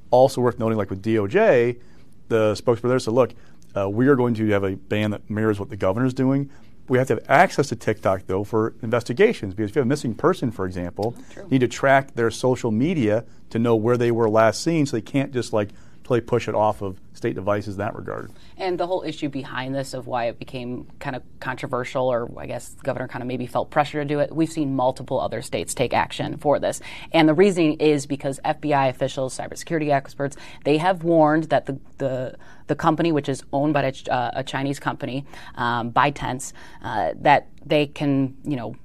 Also 0.09 0.41
worth 0.41 0.59
noting, 0.59 0.77
like 0.77 0.89
with 0.89 1.01
DOJ, 1.01 1.79
the 2.27 2.53
spokesperson 2.53 2.89
there 2.89 2.99
said, 2.99 3.13
look, 3.13 3.33
uh, 3.75 3.89
we 3.89 4.07
are 4.07 4.15
going 4.15 4.33
to 4.35 4.47
have 4.49 4.63
a 4.63 4.75
ban 4.75 5.11
that 5.11 5.29
mirrors 5.29 5.59
what 5.59 5.69
the 5.69 5.77
governor 5.77 6.05
is 6.05 6.13
doing. 6.13 6.49
We 6.87 6.97
have 6.97 7.07
to 7.07 7.15
have 7.15 7.25
access 7.29 7.69
to 7.69 7.75
TikTok 7.75 8.23
though 8.27 8.43
for 8.43 8.73
investigations 8.81 9.53
because 9.53 9.71
if 9.71 9.75
you 9.75 9.79
have 9.79 9.87
a 9.87 9.89
missing 9.89 10.13
person, 10.13 10.51
for 10.51 10.65
example, 10.65 11.15
oh, 11.17 11.41
you 11.43 11.47
need 11.49 11.59
to 11.59 11.67
track 11.67 12.15
their 12.15 12.31
social 12.31 12.71
media 12.71 13.23
to 13.51 13.59
know 13.59 13.75
where 13.75 13.97
they 13.97 14.11
were 14.11 14.29
last 14.29 14.61
seen, 14.61 14.85
so 14.85 14.97
they 14.97 15.01
can't 15.01 15.31
just 15.31 15.53
like 15.53 15.69
totally 16.11 16.25
push 16.25 16.49
it 16.49 16.55
off 16.55 16.81
of 16.81 16.99
state 17.13 17.35
devices 17.35 17.75
in 17.75 17.79
that 17.79 17.95
regard. 17.95 18.31
And 18.57 18.77
the 18.77 18.85
whole 18.85 19.03
issue 19.03 19.29
behind 19.29 19.73
this 19.73 19.93
of 19.93 20.07
why 20.07 20.25
it 20.25 20.39
became 20.39 20.87
kind 20.99 21.15
of 21.15 21.23
controversial, 21.39 22.05
or 22.05 22.29
I 22.37 22.47
guess 22.47 22.69
the 22.69 22.83
governor 22.83 23.07
kind 23.07 23.21
of 23.21 23.27
maybe 23.27 23.45
felt 23.45 23.69
pressure 23.69 24.01
to 24.01 24.05
do 24.05 24.19
it, 24.19 24.35
we've 24.35 24.51
seen 24.51 24.75
multiple 24.75 25.21
other 25.21 25.41
states 25.41 25.73
take 25.73 25.93
action 25.93 26.37
for 26.37 26.59
this. 26.59 26.81
And 27.13 27.29
the 27.29 27.33
reasoning 27.33 27.73
is 27.79 28.05
because 28.05 28.41
FBI 28.43 28.89
officials, 28.89 29.37
cybersecurity 29.37 29.89
experts, 29.89 30.35
they 30.65 30.77
have 30.79 31.03
warned 31.03 31.45
that 31.45 31.65
the, 31.65 31.79
the 31.97 32.35
the 32.67 32.75
company, 32.75 33.11
which 33.11 33.27
is 33.27 33.43
owned 33.51 33.73
by 33.73 33.83
a, 33.83 33.93
uh, 34.09 34.31
a 34.35 34.43
Chinese 34.43 34.79
company, 34.79 35.25
um, 35.55 35.91
ByteDance, 35.91 36.53
uh, 36.81 37.11
that 37.17 37.49
they 37.65 37.87
can, 37.87 38.37
you 38.45 38.55
know, 38.55 38.75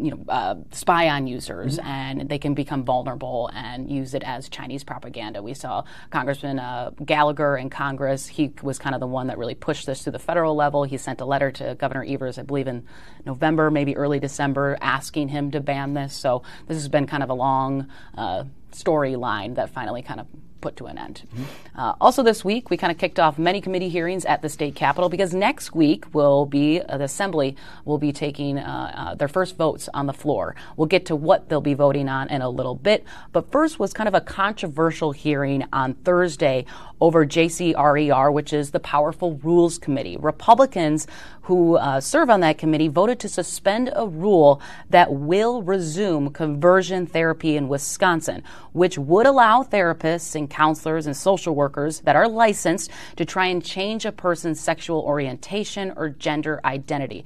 you 0.00 0.10
know, 0.10 0.24
uh, 0.28 0.54
spy 0.72 1.08
on 1.08 1.26
users 1.26 1.78
mm-hmm. 1.78 1.86
and 1.86 2.28
they 2.28 2.38
can 2.38 2.54
become 2.54 2.84
vulnerable 2.84 3.50
and 3.54 3.90
use 3.90 4.14
it 4.14 4.22
as 4.24 4.48
Chinese 4.48 4.84
propaganda. 4.84 5.42
We 5.42 5.54
saw 5.54 5.84
Congressman 6.10 6.58
uh, 6.58 6.90
Gallagher 7.04 7.56
in 7.56 7.70
Congress. 7.70 8.26
He 8.26 8.52
was 8.62 8.78
kind 8.78 8.94
of 8.94 9.00
the 9.00 9.06
one 9.06 9.26
that 9.28 9.38
really 9.38 9.54
pushed 9.54 9.86
this 9.86 10.04
to 10.04 10.10
the 10.10 10.18
federal 10.18 10.54
level. 10.54 10.84
He 10.84 10.96
sent 10.96 11.20
a 11.20 11.24
letter 11.24 11.50
to 11.52 11.74
Governor 11.74 12.04
Evers, 12.08 12.38
I 12.38 12.42
believe 12.42 12.68
in 12.68 12.86
November, 13.26 13.70
maybe 13.70 13.96
early 13.96 14.20
December, 14.20 14.78
asking 14.80 15.28
him 15.28 15.50
to 15.50 15.60
ban 15.60 15.94
this. 15.94 16.14
So 16.14 16.42
this 16.66 16.76
has 16.76 16.88
been 16.88 17.06
kind 17.06 17.22
of 17.22 17.30
a 17.30 17.34
long 17.34 17.88
uh, 18.16 18.44
storyline 18.72 19.56
that 19.56 19.70
finally 19.70 20.02
kind 20.02 20.20
of 20.20 20.26
put 20.60 20.76
to 20.76 20.86
an 20.86 20.98
end. 20.98 21.22
Mm-hmm. 21.34 21.78
Uh, 21.78 21.94
also, 22.00 22.22
this 22.22 22.44
week, 22.44 22.70
we 22.70 22.76
kind 22.76 22.90
of 22.90 22.98
kicked 22.98 23.18
off 23.18 23.38
many 23.38 23.60
committee 23.60 23.88
hearings 23.88 24.24
at 24.24 24.42
the 24.42 24.48
state 24.48 24.74
capitol 24.74 25.08
because 25.08 25.34
next 25.34 25.74
week 25.74 26.12
will 26.14 26.46
be 26.46 26.80
uh, 26.80 26.98
the 26.98 27.04
assembly 27.04 27.56
will 27.84 27.98
be 27.98 28.12
taking 28.12 28.58
uh, 28.58 28.92
uh 28.94 29.14
their 29.14 29.28
first 29.28 29.56
votes 29.56 29.88
on 29.94 30.06
the 30.06 30.12
floor. 30.12 30.54
We'll 30.76 30.86
get 30.86 31.06
to 31.06 31.16
what 31.16 31.48
they'll 31.48 31.60
be 31.60 31.74
voting 31.74 32.08
on 32.08 32.28
in 32.28 32.42
a 32.42 32.50
little 32.50 32.74
bit, 32.74 33.04
but 33.32 33.50
first 33.50 33.78
was 33.78 33.92
kind 33.92 34.08
of 34.08 34.14
a 34.14 34.20
controversial 34.20 35.12
hearing 35.12 35.64
on 35.72 35.94
Thursday 35.94 36.66
over 37.00 37.24
JCRAR, 37.24 38.32
which 38.32 38.52
is 38.52 38.70
the 38.70 38.80
Powerful 38.80 39.34
Rules 39.42 39.78
Committee. 39.78 40.16
Republicans 40.18 41.06
who 41.42 41.76
uh, 41.76 42.00
serve 42.00 42.30
on 42.30 42.40
that 42.40 42.58
committee 42.58 42.88
voted 42.88 43.18
to 43.20 43.28
suspend 43.28 43.90
a 43.96 44.06
rule 44.06 44.60
that 44.90 45.12
will 45.12 45.62
resume 45.62 46.30
conversion 46.30 47.06
therapy 47.06 47.56
in 47.56 47.68
Wisconsin, 47.68 48.42
which 48.72 48.98
would 48.98 49.26
allow 49.26 49.62
therapists 49.62 50.34
and 50.34 50.49
counselors 50.50 51.06
and 51.06 51.16
social 51.16 51.54
workers 51.54 52.00
that 52.00 52.16
are 52.16 52.28
licensed 52.28 52.90
to 53.16 53.24
try 53.24 53.46
and 53.46 53.64
change 53.64 54.04
a 54.04 54.12
person's 54.12 54.60
sexual 54.60 55.00
orientation 55.00 55.92
or 55.96 56.10
gender 56.10 56.60
identity. 56.64 57.24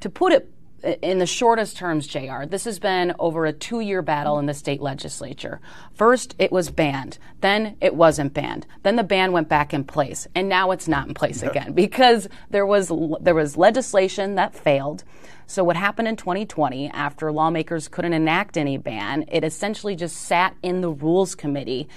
To 0.00 0.10
put 0.10 0.32
it 0.32 0.50
in 1.02 1.18
the 1.18 1.26
shortest 1.26 1.76
terms, 1.76 2.06
JR, 2.06 2.44
this 2.46 2.64
has 2.64 2.78
been 2.78 3.14
over 3.18 3.46
a 3.46 3.52
two 3.52 3.80
year 3.80 4.02
battle 4.02 4.38
in 4.38 4.46
the 4.46 4.54
state 4.54 4.80
legislature. 4.80 5.60
First, 5.94 6.34
it 6.38 6.52
was 6.52 6.70
banned. 6.70 7.18
Then 7.40 7.76
it 7.80 7.94
wasn't 7.94 8.34
banned. 8.34 8.66
Then 8.82 8.96
the 8.96 9.02
ban 9.02 9.32
went 9.32 9.48
back 9.48 9.74
in 9.74 9.84
place. 9.84 10.28
And 10.34 10.48
now 10.48 10.70
it's 10.70 10.88
not 10.88 11.08
in 11.08 11.14
place 11.14 11.42
again 11.42 11.72
because 11.72 12.28
there 12.50 12.66
was, 12.66 12.92
there 13.20 13.34
was 13.34 13.56
legislation 13.56 14.36
that 14.36 14.54
failed. 14.54 15.04
So, 15.48 15.62
what 15.62 15.76
happened 15.76 16.08
in 16.08 16.16
2020 16.16 16.90
after 16.90 17.30
lawmakers 17.30 17.86
couldn't 17.86 18.12
enact 18.12 18.56
any 18.56 18.78
ban, 18.78 19.24
it 19.28 19.44
essentially 19.44 19.94
just 19.94 20.16
sat 20.16 20.56
in 20.62 20.80
the 20.80 20.90
Rules 20.90 21.36
Committee. 21.36 21.88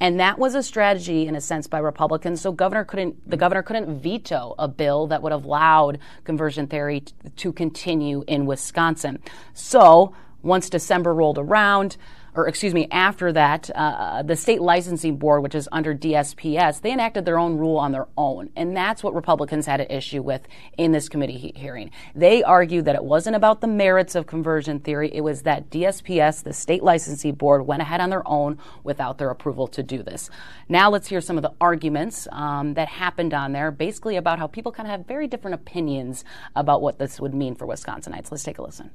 And 0.00 0.20
that 0.20 0.38
was 0.38 0.54
a 0.54 0.62
strategy, 0.62 1.26
in 1.26 1.34
a 1.34 1.40
sense, 1.40 1.66
by 1.66 1.78
Republicans. 1.78 2.40
So 2.40 2.52
governor 2.52 2.84
couldn't, 2.84 3.16
the 3.24 3.36
mm-hmm. 3.36 3.40
governor 3.40 3.62
couldn't 3.62 4.00
veto 4.00 4.54
a 4.58 4.68
bill 4.68 5.06
that 5.08 5.22
would 5.22 5.32
have 5.32 5.44
allowed 5.44 5.98
conversion 6.24 6.66
therapy 6.66 7.04
to 7.36 7.52
continue 7.52 8.24
in 8.26 8.46
Wisconsin. 8.46 9.20
So 9.54 10.14
once 10.42 10.70
December 10.70 11.12
rolled 11.14 11.38
around, 11.38 11.96
or 12.38 12.46
excuse 12.46 12.72
me, 12.72 12.86
after 12.92 13.32
that, 13.32 13.68
uh, 13.74 14.22
the 14.22 14.36
state 14.36 14.60
licensing 14.60 15.16
board, 15.16 15.42
which 15.42 15.56
is 15.56 15.68
under 15.72 15.92
DSPS, 15.92 16.80
they 16.80 16.92
enacted 16.92 17.24
their 17.24 17.36
own 17.36 17.58
rule 17.58 17.76
on 17.78 17.90
their 17.90 18.06
own. 18.16 18.48
And 18.54 18.76
that's 18.76 19.02
what 19.02 19.12
Republicans 19.12 19.66
had 19.66 19.80
an 19.80 19.90
issue 19.90 20.22
with 20.22 20.46
in 20.76 20.92
this 20.92 21.08
committee 21.08 21.36
he- 21.36 21.52
hearing. 21.56 21.90
They 22.14 22.44
argued 22.44 22.84
that 22.84 22.94
it 22.94 23.02
wasn't 23.02 23.34
about 23.34 23.60
the 23.60 23.66
merits 23.66 24.14
of 24.14 24.28
conversion 24.28 24.78
therapy, 24.78 25.16
it 25.16 25.22
was 25.22 25.42
that 25.42 25.68
DSPS, 25.68 26.44
the 26.44 26.52
state 26.52 26.84
licensing 26.84 27.34
board, 27.34 27.66
went 27.66 27.82
ahead 27.82 28.00
on 28.00 28.10
their 28.10 28.26
own 28.28 28.58
without 28.84 29.18
their 29.18 29.30
approval 29.30 29.66
to 29.66 29.82
do 29.82 30.04
this. 30.04 30.30
Now 30.68 30.90
let's 30.90 31.08
hear 31.08 31.20
some 31.20 31.38
of 31.38 31.42
the 31.42 31.52
arguments 31.60 32.28
um, 32.30 32.74
that 32.74 32.86
happened 32.86 33.34
on 33.34 33.50
there, 33.50 33.72
basically 33.72 34.14
about 34.14 34.38
how 34.38 34.46
people 34.46 34.70
kind 34.70 34.86
of 34.86 34.92
have 34.92 35.06
very 35.08 35.26
different 35.26 35.56
opinions 35.56 36.24
about 36.54 36.82
what 36.82 37.00
this 37.00 37.20
would 37.20 37.34
mean 37.34 37.56
for 37.56 37.66
Wisconsinites. 37.66 38.30
Let's 38.30 38.44
take 38.44 38.58
a 38.58 38.62
listen 38.62 38.92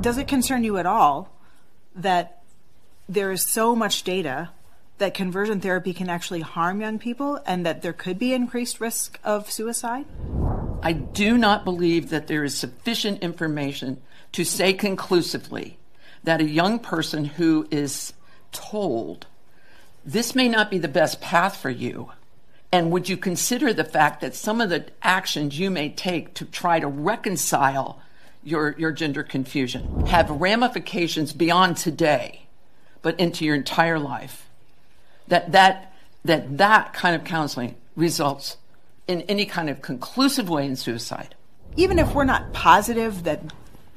does 0.00 0.18
it 0.18 0.28
concern 0.28 0.64
you 0.64 0.78
at 0.78 0.86
all 0.86 1.30
that 1.94 2.42
there 3.08 3.32
is 3.32 3.42
so 3.42 3.74
much 3.74 4.02
data 4.04 4.50
that 4.98 5.14
conversion 5.14 5.60
therapy 5.60 5.92
can 5.92 6.08
actually 6.08 6.40
harm 6.40 6.80
young 6.80 6.98
people 6.98 7.40
and 7.46 7.64
that 7.64 7.82
there 7.82 7.92
could 7.92 8.18
be 8.18 8.34
increased 8.34 8.80
risk 8.80 9.18
of 9.24 9.50
suicide? 9.50 10.06
I 10.82 10.92
do 10.92 11.36
not 11.36 11.64
believe 11.64 12.10
that 12.10 12.26
there 12.26 12.44
is 12.44 12.56
sufficient 12.56 13.22
information 13.22 14.00
to 14.32 14.44
say 14.44 14.72
conclusively 14.72 15.78
that 16.24 16.40
a 16.40 16.48
young 16.48 16.78
person 16.78 17.24
who 17.24 17.66
is 17.70 18.12
told 18.52 19.26
this 20.04 20.34
may 20.34 20.48
not 20.48 20.70
be 20.70 20.78
the 20.78 20.88
best 20.88 21.20
path 21.20 21.56
for 21.56 21.70
you. 21.70 22.12
And 22.70 22.90
would 22.90 23.08
you 23.08 23.16
consider 23.16 23.72
the 23.72 23.84
fact 23.84 24.20
that 24.20 24.34
some 24.34 24.60
of 24.60 24.70
the 24.70 24.86
actions 25.02 25.58
you 25.58 25.70
may 25.70 25.88
take 25.88 26.34
to 26.34 26.44
try 26.44 26.80
to 26.80 26.86
reconcile 26.86 28.00
your, 28.48 28.74
your 28.78 28.92
gender 28.92 29.22
confusion 29.22 30.06
have 30.06 30.30
ramifications 30.30 31.34
beyond 31.34 31.76
today, 31.76 32.46
but 33.02 33.18
into 33.20 33.44
your 33.44 33.54
entire 33.54 33.98
life. 33.98 34.48
That, 35.28 35.52
that, 35.52 35.94
that, 36.24 36.56
that 36.56 36.94
kind 36.94 37.14
of 37.14 37.24
counseling 37.24 37.76
results 37.94 38.56
in 39.06 39.20
any 39.22 39.44
kind 39.44 39.68
of 39.68 39.82
conclusive 39.82 40.48
way 40.48 40.64
in 40.64 40.76
suicide. 40.76 41.34
Even 41.76 41.98
if 41.98 42.14
we're 42.14 42.24
not 42.24 42.54
positive 42.54 43.24
that 43.24 43.42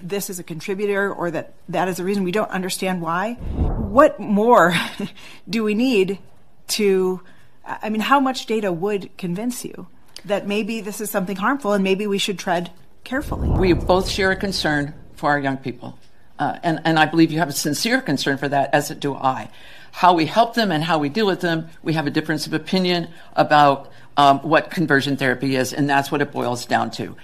this 0.01 0.29
is 0.29 0.37
a 0.37 0.43
contributor 0.43 1.13
or 1.13 1.31
that 1.31 1.53
that 1.69 1.87
is 1.87 1.99
a 1.99 2.03
reason 2.03 2.23
we 2.23 2.31
don't 2.31 2.51
understand 2.51 3.01
why, 3.01 3.35
what 3.35 4.19
more 4.19 4.73
do 5.49 5.63
we 5.63 5.73
need 5.73 6.19
to? 6.67 7.21
I 7.65 7.89
mean, 7.89 8.01
how 8.01 8.19
much 8.19 8.47
data 8.47 8.71
would 8.71 9.15
convince 9.17 9.63
you 9.63 9.87
that 10.25 10.45
maybe 10.45 10.81
this 10.81 10.99
is 10.99 11.09
something 11.09 11.37
harmful 11.37 11.71
and 11.71 11.83
maybe 11.83 12.05
we 12.05 12.17
should 12.17 12.37
tread 12.37 12.71
carefully. 13.03 13.49
We 13.49 13.73
both 13.73 14.09
share 14.09 14.31
a 14.31 14.35
concern 14.35 14.93
for 15.15 15.29
our 15.29 15.39
young 15.39 15.57
people. 15.57 15.97
Uh, 16.39 16.57
and, 16.63 16.81
and 16.85 16.97
I 16.97 17.05
believe 17.05 17.31
you 17.31 17.39
have 17.39 17.49
a 17.49 17.53
sincere 17.53 18.01
concern 18.01 18.37
for 18.37 18.47
that, 18.47 18.73
as 18.73 18.89
do 18.89 19.13
I. 19.13 19.49
How 19.91 20.13
we 20.13 20.25
help 20.25 20.55
them 20.55 20.71
and 20.71 20.83
how 20.83 20.97
we 20.97 21.09
deal 21.09 21.27
with 21.27 21.41
them, 21.41 21.69
we 21.83 21.93
have 21.93 22.07
a 22.07 22.09
difference 22.09 22.47
of 22.47 22.53
opinion 22.53 23.09
about 23.35 23.91
um, 24.17 24.39
what 24.39 24.71
conversion 24.71 25.17
therapy 25.17 25.55
is, 25.55 25.73
and 25.73 25.89
that's 25.89 26.11
what 26.11 26.21
it 26.21 26.31
boils 26.31 26.65
down 26.65 26.91
to. 26.91 27.15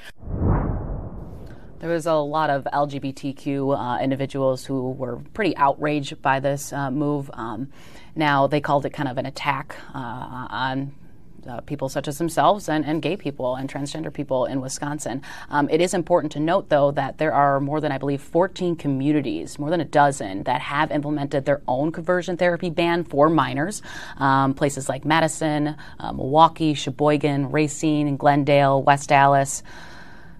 There 1.79 1.89
was 1.89 2.05
a 2.05 2.13
lot 2.13 2.49
of 2.49 2.65
LGBTQ 2.65 3.77
uh, 3.77 4.03
individuals 4.03 4.65
who 4.65 4.91
were 4.91 5.17
pretty 5.33 5.55
outraged 5.57 6.21
by 6.21 6.39
this 6.39 6.73
uh, 6.73 6.91
move. 6.91 7.29
Um, 7.33 7.71
now, 8.15 8.47
they 8.47 8.61
called 8.61 8.85
it 8.85 8.91
kind 8.91 9.07
of 9.07 9.17
an 9.17 9.25
attack 9.25 9.75
uh, 9.93 9.97
on 10.49 10.95
uh, 11.47 11.61
people 11.61 11.89
such 11.89 12.07
as 12.07 12.17
themselves 12.17 12.69
and, 12.69 12.85
and, 12.85 13.01
gay 13.01 13.15
people 13.15 13.55
and 13.55 13.71
transgender 13.71 14.11
people 14.11 14.45
in 14.45 14.59
Wisconsin. 14.61 15.21
Um, 15.49 15.69
it 15.69 15.81
is 15.81 15.93
important 15.93 16.31
to 16.33 16.39
note, 16.39 16.69
though, 16.69 16.91
that 16.91 17.17
there 17.17 17.33
are 17.33 17.59
more 17.59 17.79
than, 17.79 17.91
I 17.91 17.97
believe, 17.97 18.21
14 18.21 18.75
communities, 18.75 19.59
more 19.59 19.69
than 19.69 19.81
a 19.81 19.85
dozen, 19.85 20.43
that 20.43 20.61
have 20.61 20.91
implemented 20.91 21.45
their 21.45 21.61
own 21.67 21.91
conversion 21.91 22.37
therapy 22.37 22.69
ban 22.69 23.03
for 23.03 23.29
minors. 23.29 23.81
Um, 24.17 24.53
places 24.53 24.89
like 24.89 25.05
Madison, 25.05 25.75
uh, 25.99 26.11
Milwaukee, 26.11 26.73
Sheboygan, 26.73 27.51
Racine, 27.51 28.17
Glendale, 28.17 28.81
West 28.81 29.11
Allis. 29.11 29.63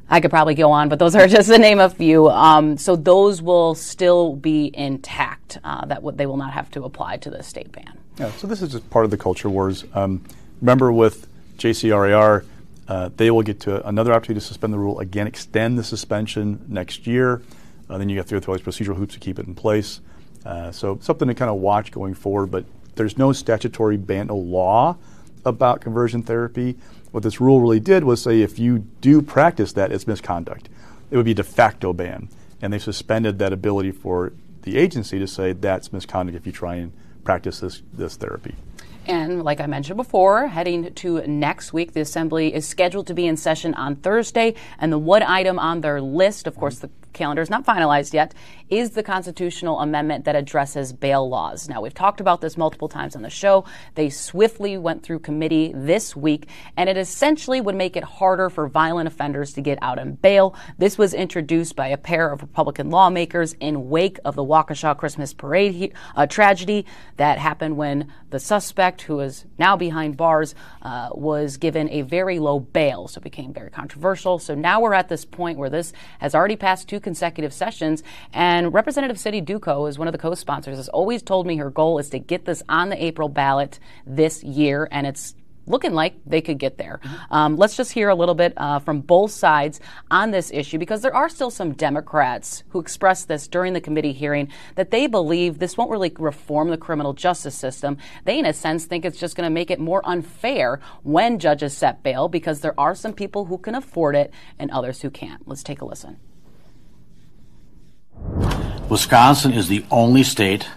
I 0.09 0.21
could 0.21 0.31
probably 0.31 0.55
go 0.55 0.71
on, 0.71 0.89
but 0.89 0.99
those 0.99 1.15
are 1.15 1.27
just 1.37 1.49
to 1.49 1.57
name 1.57 1.79
a 1.79 1.89
few. 1.89 2.29
Um, 2.29 2.77
so 2.77 2.95
those 2.95 3.41
will 3.41 3.75
still 3.75 4.35
be 4.35 4.71
intact. 4.73 5.57
Uh, 5.63 5.85
that 5.85 5.95
w- 5.95 6.15
they 6.15 6.25
will 6.25 6.37
not 6.37 6.53
have 6.53 6.71
to 6.71 6.83
apply 6.83 7.17
to 7.17 7.29
the 7.29 7.43
state 7.43 7.71
ban. 7.71 7.97
Yeah, 8.17 8.31
so 8.31 8.47
this 8.47 8.61
is 8.61 8.71
just 8.71 8.89
part 8.89 9.05
of 9.05 9.11
the 9.11 9.17
culture 9.17 9.49
wars. 9.49 9.85
Um, 9.93 10.23
Remember, 10.61 10.91
with 10.91 11.27
JCRAR, 11.57 12.45
uh, 12.87 13.09
they 13.17 13.29
will 13.31 13.41
get 13.41 13.59
to 13.61 13.85
another 13.87 14.13
opportunity 14.13 14.39
to 14.39 14.45
suspend 14.45 14.73
the 14.73 14.79
rule, 14.79 14.99
again, 14.99 15.27
extend 15.27 15.77
the 15.77 15.83
suspension 15.83 16.65
next 16.67 17.05
year. 17.05 17.41
Uh, 17.89 17.97
then 17.97 18.09
you 18.09 18.15
get 18.15 18.27
through 18.27 18.39
all 18.47 18.55
these 18.55 18.65
procedural 18.65 18.95
hoops 18.95 19.13
to 19.13 19.19
keep 19.19 19.39
it 19.39 19.45
in 19.45 19.55
place. 19.55 20.01
Uh, 20.45 20.71
so 20.71 20.97
something 21.01 21.27
to 21.27 21.33
kind 21.33 21.51
of 21.51 21.57
watch 21.57 21.91
going 21.91 22.13
forward, 22.13 22.47
but 22.47 22.65
there's 22.95 23.17
no 23.17 23.33
statutory 23.33 23.97
ban, 23.97 24.27
no 24.27 24.37
law 24.37 24.97
about 25.45 25.81
conversion 25.81 26.23
therapy. 26.23 26.77
What 27.11 27.23
this 27.23 27.39
rule 27.41 27.61
really 27.61 27.79
did 27.79 28.03
was 28.03 28.21
say 28.21 28.41
if 28.41 28.57
you 28.57 28.79
do 29.01 29.21
practice 29.21 29.73
that, 29.73 29.91
it's 29.91 30.07
misconduct. 30.07 30.69
It 31.11 31.17
would 31.17 31.25
be 31.25 31.33
de 31.33 31.43
facto 31.43 31.93
ban. 31.93 32.29
And 32.61 32.73
they 32.73 32.79
suspended 32.79 33.39
that 33.39 33.53
ability 33.53 33.91
for 33.91 34.33
the 34.63 34.77
agency 34.77 35.19
to 35.19 35.27
say 35.27 35.53
that's 35.53 35.93
misconduct 35.93 36.37
if 36.37 36.45
you 36.45 36.51
try 36.51 36.75
and 36.75 36.91
practice 37.23 37.59
this, 37.59 37.81
this 37.93 38.15
therapy. 38.15 38.55
And 39.07 39.43
like 39.43 39.61
I 39.61 39.67
mentioned 39.67 39.95
before, 39.95 40.47
heading 40.47 40.93
to 40.95 41.25
next 41.25 41.71
week, 41.71 41.93
the 41.93 42.01
Assembly 42.01 42.53
is 42.53 42.67
scheduled 42.67 43.07
to 43.07 43.13
be 43.13 43.25
in 43.25 43.37
session 43.37 43.73
on 43.75 43.95
Thursday. 43.95 44.55
And 44.79 44.91
the 44.91 44.97
one 44.97 45.23
item 45.23 45.57
on 45.59 45.81
their 45.81 46.01
list, 46.01 46.45
of 46.45 46.55
course, 46.55 46.79
the 46.79 46.89
calendar 47.17 47.41
is 47.41 47.49
not 47.49 47.65
finalized 47.65 48.13
yet, 48.13 48.33
is 48.69 48.91
the 48.91 49.03
constitutional 49.03 49.79
amendment 49.79 50.25
that 50.25 50.35
addresses 50.35 50.93
bail 50.93 51.27
laws. 51.27 51.67
Now, 51.67 51.81
we've 51.81 51.93
talked 51.93 52.21
about 52.21 52.41
this 52.41 52.57
multiple 52.57 52.87
times 52.87 53.15
on 53.15 53.21
the 53.21 53.29
show. 53.29 53.65
They 53.95 54.09
swiftly 54.09 54.77
went 54.77 55.03
through 55.03 55.19
committee 55.19 55.71
this 55.75 56.15
week, 56.15 56.47
and 56.75 56.89
it 56.89 56.97
essentially 56.97 57.59
would 57.61 57.75
make 57.75 57.95
it 57.97 58.03
harder 58.03 58.49
for 58.49 58.67
violent 58.67 59.07
offenders 59.07 59.53
to 59.53 59.61
get 59.61 59.79
out 59.81 59.99
on 59.99 60.13
bail. 60.13 60.55
This 60.77 60.97
was 60.97 61.13
introduced 61.13 61.75
by 61.75 61.87
a 61.87 61.97
pair 61.97 62.31
of 62.31 62.41
Republican 62.41 62.89
lawmakers 62.89 63.53
in 63.59 63.89
wake 63.89 64.19
of 64.23 64.35
the 64.35 64.43
Waukesha 64.43 64.95
Christmas 64.97 65.33
parade 65.33 65.93
uh, 66.15 66.27
tragedy 66.27 66.85
that 67.17 67.39
happened 67.39 67.77
when 67.77 68.11
the 68.29 68.39
suspect, 68.39 69.01
who 69.03 69.19
is 69.21 69.45
now 69.57 69.75
behind 69.75 70.17
bars, 70.17 70.53
uh, 70.81 71.09
was 71.13 71.57
given 71.57 71.89
a 71.89 72.01
very 72.01 72.39
low 72.39 72.59
bail. 72.59 73.07
So 73.07 73.19
it 73.19 73.23
became 73.23 73.53
very 73.53 73.69
controversial. 73.69 74.39
So 74.39 74.53
now 74.53 74.81
we're 74.81 74.93
at 74.93 75.09
this 75.09 75.25
point 75.25 75.57
where 75.57 75.69
this 75.69 75.93
has 76.19 76.35
already 76.35 76.55
passed 76.55 76.87
two 76.87 76.99
consecutive 77.07 77.53
sessions, 77.53 78.03
and 78.33 78.73
Representative 78.73 79.15
Cindi 79.15 79.41
Duchow 79.41 79.85
is 79.87 79.97
one 79.97 80.09
of 80.09 80.11
the 80.11 80.17
co-sponsors. 80.17 80.75
Has 80.75 80.89
always 80.89 81.21
told 81.21 81.47
me 81.47 81.55
her 81.55 81.69
goal 81.69 81.99
is 81.99 82.09
to 82.09 82.19
get 82.19 82.43
this 82.43 82.61
on 82.67 82.89
the 82.89 83.01
April 83.01 83.29
ballot 83.29 83.79
this 84.05 84.43
year, 84.43 84.89
and 84.91 85.07
it's 85.07 85.33
looking 85.67 85.93
like 85.93 86.15
they 86.25 86.41
could 86.41 86.57
get 86.57 86.77
there. 86.77 86.99
Um, 87.29 87.55
let's 87.55 87.77
just 87.77 87.93
hear 87.93 88.09
a 88.09 88.15
little 88.15 88.35
bit 88.35 88.53
uh, 88.57 88.79
from 88.79 89.01
both 89.01 89.31
sides 89.31 89.79
on 90.09 90.31
this 90.31 90.51
issue 90.51 90.77
because 90.77 91.01
there 91.01 91.15
are 91.15 91.29
still 91.29 91.49
some 91.49 91.73
Democrats 91.73 92.63
who 92.69 92.79
expressed 92.79 93.29
this 93.29 93.47
during 93.47 93.71
the 93.73 93.81
committee 93.81 94.13
hearing 94.13 94.49
that 94.75 94.91
they 94.91 95.07
believe 95.07 95.59
this 95.59 95.77
won't 95.77 95.91
really 95.91 96.11
reform 96.17 96.69
the 96.69 96.77
criminal 96.77 97.13
justice 97.13 97.55
system. 97.55 97.97
They, 98.25 98.39
in 98.39 98.45
a 98.45 98.53
sense, 98.53 98.85
think 98.85 99.05
it's 99.05 99.19
just 99.19 99.35
going 99.35 99.45
to 99.47 99.53
make 99.53 99.71
it 99.71 99.79
more 99.79 100.01
unfair 100.05 100.81
when 101.03 101.39
judges 101.39 101.75
set 101.75 102.03
bail 102.03 102.27
because 102.27 102.59
there 102.59 102.77
are 102.77 102.95
some 102.95 103.13
people 103.13 103.45
who 103.45 103.57
can 103.57 103.75
afford 103.75 104.15
it 104.15 104.33
and 104.59 104.71
others 104.71 105.01
who 105.01 105.09
can't. 105.09 105.47
Let's 105.47 105.63
take 105.63 105.81
a 105.81 105.85
listen. 105.85 106.17
Wisconsin 108.89 109.51
is 109.51 109.67
the 109.67 109.85
only 109.91 110.23
state 110.23 110.67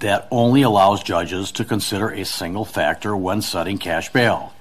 that 0.00 0.26
only 0.30 0.62
allows 0.62 1.02
judges 1.02 1.52
to 1.52 1.64
consider 1.64 2.08
a 2.10 2.24
single 2.24 2.64
factor 2.64 3.16
when 3.16 3.40
setting 3.40 3.78
cash 3.78 4.12
bail. 4.12 4.52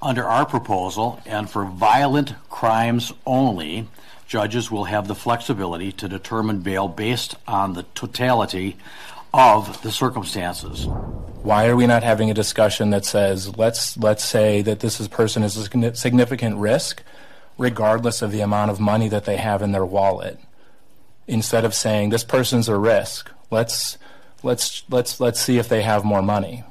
Under 0.00 0.24
our 0.24 0.46
proposal, 0.46 1.20
and 1.26 1.48
for 1.48 1.64
violent 1.64 2.34
crimes 2.50 3.12
only, 3.26 3.88
judges 4.26 4.70
will 4.70 4.84
have 4.84 5.08
the 5.08 5.14
flexibility 5.14 5.90
to 5.92 6.08
determine 6.08 6.60
bail 6.60 6.86
based 6.86 7.34
on 7.46 7.72
the 7.72 7.84
totality 7.94 8.76
of 9.32 9.82
the 9.82 9.90
circumstances. 9.90 10.86
Why 11.42 11.66
are 11.66 11.76
we 11.76 11.86
not 11.86 12.02
having 12.02 12.30
a 12.30 12.34
discussion 12.34 12.90
that 12.90 13.04
says 13.04 13.56
let's 13.56 13.96
let's 13.96 14.24
say 14.24 14.62
that 14.62 14.80
this 14.80 15.00
is, 15.00 15.08
person 15.08 15.42
is 15.42 15.56
a 15.56 15.94
significant 15.94 16.56
risk 16.56 17.02
regardless 17.56 18.22
of 18.22 18.32
the 18.32 18.40
amount 18.40 18.70
of 18.70 18.80
money 18.80 19.08
that 19.08 19.24
they 19.24 19.36
have 19.36 19.62
in 19.62 19.72
their 19.72 19.86
wallet? 19.86 20.38
Instead 21.28 21.64
of 21.64 21.74
saying 21.74 22.08
this 22.08 22.24
person's 22.24 22.68
a 22.68 22.76
risk. 22.76 23.30
Let's 23.50 23.98
let's 24.42 24.82
let's 24.90 25.20
let's 25.20 25.38
see 25.40 25.58
if 25.58 25.68
they 25.68 25.82
have 25.82 26.04
more 26.04 26.22
money. 26.22 26.64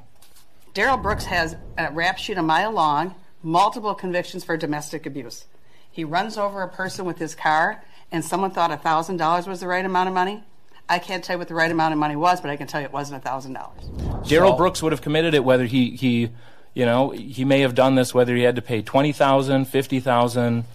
Darrell 0.74 0.98
Brooks 0.98 1.26
has 1.26 1.56
a 1.78 1.92
rap 1.92 2.18
sheet 2.18 2.38
a 2.38 2.44
mile 2.44 2.72
long, 2.72 3.16
multiple 3.42 3.96
convictions 3.96 4.44
for 4.44 4.58
domestic 4.58 5.06
abuse. 5.06 5.46
he 5.92 6.04
runs 6.04 6.38
over 6.38 6.62
a 6.62 6.68
person 6.68 7.06
with 7.06 7.18
his 7.18 7.34
car, 7.34 7.84
and 8.12 8.24
someone 8.24 8.52
thought 8.52 8.70
$1,000 8.70 9.48
was 9.48 9.60
the 9.62 9.68
right 9.68 9.84
amount 9.84 10.08
of 10.08 10.14
money. 10.14 10.44
I 10.88 11.00
can't 11.00 11.24
tell 11.24 11.36
you 11.36 11.40
what 11.40 11.48
the 11.48 11.56
right 11.56 11.72
amount 11.72 11.94
of 11.94 12.00
money 12.00 12.16
was, 12.16 12.40
but 12.40 12.52
I 12.52 12.56
can 12.56 12.68
tell 12.68 12.80
you 12.80 12.86
it 12.86 12.94
wasn't 12.94 13.24
$1,000. 13.24 14.28
Darrell 14.30 14.54
Brooks 14.54 14.84
would 14.84 14.92
have 14.92 15.02
committed 15.02 15.34
it 15.34 15.44
whether 15.44 15.66
he, 15.66 15.96
he, 15.96 16.30
you 16.76 16.86
know, 16.86 17.10
he 17.10 17.44
may 17.44 17.62
have 17.62 17.74
done 17.74 17.96
this 17.96 18.14
whether 18.14 18.36
he 18.36 18.44
had 18.44 18.56
to 18.56 18.62
pay 18.62 18.84
20000 18.84 19.66
50000 19.66 20.66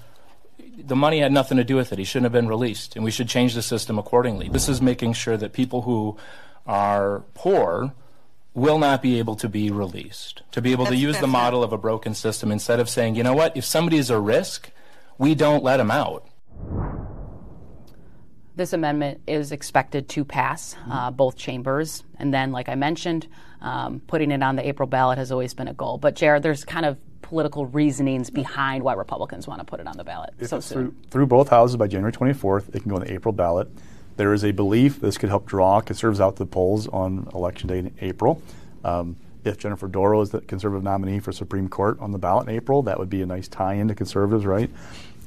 the 0.85 0.97
money 0.97 1.21
had 1.21 1.33
nothing 1.33 1.59
to 1.59 1.65
do 1.65 1.77
with 1.77 1.93
it. 1.93 1.99
He 1.99 2.05
shouldn't 2.05 2.25
have 2.25 2.33
been 2.33 2.49
released, 2.49 2.97
and 2.97 3.05
we 3.05 3.11
should 3.11 3.29
change 3.29 3.55
the 3.55 3.63
system 3.63 3.99
accordingly. 3.99 4.49
This 4.49 4.69
is 4.69 4.83
making 4.83 5.15
sure 5.15 5.37
that 5.37 5.53
people 5.53 5.83
who 5.83 6.17
are 6.67 7.25
poor 7.35 7.93
will 8.55 8.79
not 8.79 9.01
be 9.01 9.19
able 9.19 9.35
to 9.37 9.49
be 9.49 9.71
released, 9.71 10.43
to 10.53 10.61
be 10.61 10.73
able 10.73 10.85
That's- 10.85 11.01
to 11.01 11.07
use 11.07 11.17
the 11.17 11.23
that's 11.23 11.33
model 11.33 11.63
of 11.63 11.73
a 11.73 11.79
broken 11.79 12.15
system 12.15 12.53
instead 12.53 12.81
of 12.81 12.89
saying, 12.89 13.15
you 13.15 13.23
know 13.23 13.35
what, 13.35 13.57
if 13.57 13.65
somebody 13.65 13.97
is 13.97 14.11
a 14.11 14.21
risk, 14.21 14.71
we 15.19 15.35
don't 15.35 15.65
let 15.65 15.79
them 15.79 15.91
out. 15.91 16.29
This 18.55 18.75
amendment 18.75 19.23
is 19.27 19.51
expected 19.51 20.11
to 20.11 20.25
pass 20.27 20.77
uh, 20.91 21.11
both 21.11 21.37
chambers. 21.37 22.05
And 22.19 22.35
then, 22.35 22.53
like 22.53 22.69
I 22.69 22.75
mentioned, 22.75 23.27
um, 23.63 24.03
putting 24.07 24.31
it 24.31 24.43
on 24.43 24.57
the 24.57 24.69
April 24.69 24.87
ballot 24.87 25.17
has 25.17 25.33
always 25.33 25.55
been 25.55 25.69
a 25.69 25.73
goal. 25.73 25.97
But, 25.97 26.17
Jared, 26.17 26.43
there's 26.43 26.65
kind 26.65 26.85
of 26.85 26.99
political 27.33 27.65
reasonings 27.65 28.29
behind 28.29 28.85
why 28.85 28.93
Republicans 28.93 29.49
want 29.49 29.59
to 29.59 29.65
put 29.65 29.81
it 29.81 29.87
on 29.87 29.97
the 29.97 30.05
ballot 30.05 30.35
If 30.39 30.49
so 30.49 30.61
soon. 30.61 30.77
through, 30.77 30.95
through 31.09 31.27
both 31.29 31.49
houses 31.49 31.79
by 31.79 31.87
January 31.87 32.13
24th, 32.13 32.69
it 32.75 32.83
can 32.83 32.91
go 32.91 32.97
on 32.97 33.01
the 33.01 33.11
April 33.11 33.33
ballot. 33.33 33.69
There 34.19 34.35
is 34.35 34.45
a 34.45 34.53
belief 34.53 35.01
this 35.01 35.17
could 35.17 35.31
help 35.31 35.47
draw 35.47 35.81
conservatives 35.81 36.21
out 36.21 36.37
to 36.37 36.41
the 36.41 36.47
polls 36.47 36.89
on 36.89 37.31
election 37.35 37.69
day 37.69 37.79
in 37.79 37.95
April. 38.03 38.43
Um, 38.85 39.17
if 39.47 39.57
Jennifer 39.57 39.89
Dorow 39.89 40.21
is 40.21 40.29
the 40.29 40.43
conservative 40.43 40.85
nominee 40.85 41.21
for 41.21 41.33
Supreme 41.33 41.71
Court 41.71 41.99
on 42.01 42.13
the 42.13 42.19
ballot 42.19 42.51
in 42.51 42.55
April, 42.55 42.83
that 42.83 42.99
would 42.99 43.09
be 43.09 43.23
a 43.23 43.27
nice 43.27 43.49
tie-in 43.49 43.89
to 43.89 43.95
conservatives, 43.95 44.45
right? 44.45 44.69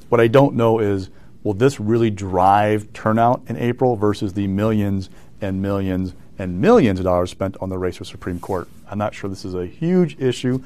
What 0.08 0.20
I 0.20 0.28
don't 0.28 0.54
know 0.54 0.78
is 0.78 1.10
will 1.42 1.54
this 1.54 1.80
really 1.80 2.10
drive 2.10 2.92
turnout 2.92 3.42
in 3.48 3.56
April 3.56 3.96
versus 3.96 4.32
the 4.32 4.46
millions 4.46 5.10
and 5.40 5.60
millions 5.60 6.14
and 6.38 6.60
millions 6.60 7.00
of 7.00 7.04
dollars 7.04 7.32
spent 7.32 7.56
on 7.60 7.68
the 7.68 7.78
race 7.78 7.96
for 7.96 8.04
Supreme 8.04 8.38
Court? 8.38 8.68
I'm 8.88 8.98
not 8.98 9.12
sure 9.12 9.28
this 9.28 9.44
is 9.44 9.56
a 9.56 9.66
huge 9.66 10.16
issue. 10.20 10.62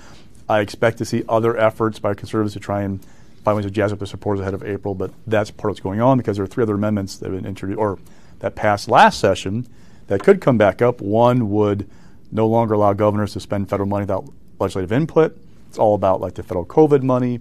I 0.50 0.61
expect 0.61 0.99
to 0.99 1.04
see 1.04 1.23
other 1.28 1.57
efforts 1.57 2.00
by 2.00 2.14
conservatives 2.14 2.54
to 2.54 2.61
try 2.61 2.83
and 2.83 3.00
find 3.45 3.57
ways 3.57 3.66
to 3.66 3.71
jazz 3.71 3.92
up 3.92 4.00
their 4.00 4.07
supporters 4.07 4.40
ahead 4.40 4.52
of 4.52 4.64
April, 4.64 4.97
but 4.97 5.12
that's 5.25 5.52
part 5.52 5.66
of 5.66 5.75
what's 5.75 5.80
going 5.80 6.00
on 6.00 6.19
because 6.19 6.37
there 6.37 6.45
are 6.45 6.49
three 6.49 6.62
other 6.62 6.75
amendments 6.75 7.16
that 7.19 7.30
have 7.30 7.40
been 7.40 7.49
introduced 7.49 7.78
or 7.78 8.00
that 8.40 8.57
passed 8.57 8.88
last 8.88 9.21
session 9.21 9.69
that 10.09 10.25
could 10.25 10.40
come 10.40 10.59
back 10.59 10.83
up. 10.83 11.00
One 11.00 11.50
would 11.50 11.88
no 12.33 12.49
longer 12.49 12.75
allow 12.75 12.95
governors 12.95 13.33
to 13.35 13.40
spend 13.40 13.71
federal 13.71 13.88
money 13.88 14.02
without 14.02 14.28
legislative 14.59 14.90
input. 14.90 15.38
It's 15.69 15.78
all 15.78 15.95
about 15.95 16.21
like 16.21 16.35
the 16.35 16.42
federal 16.42 16.66
COVID 16.66 17.04
money. 17.04 17.38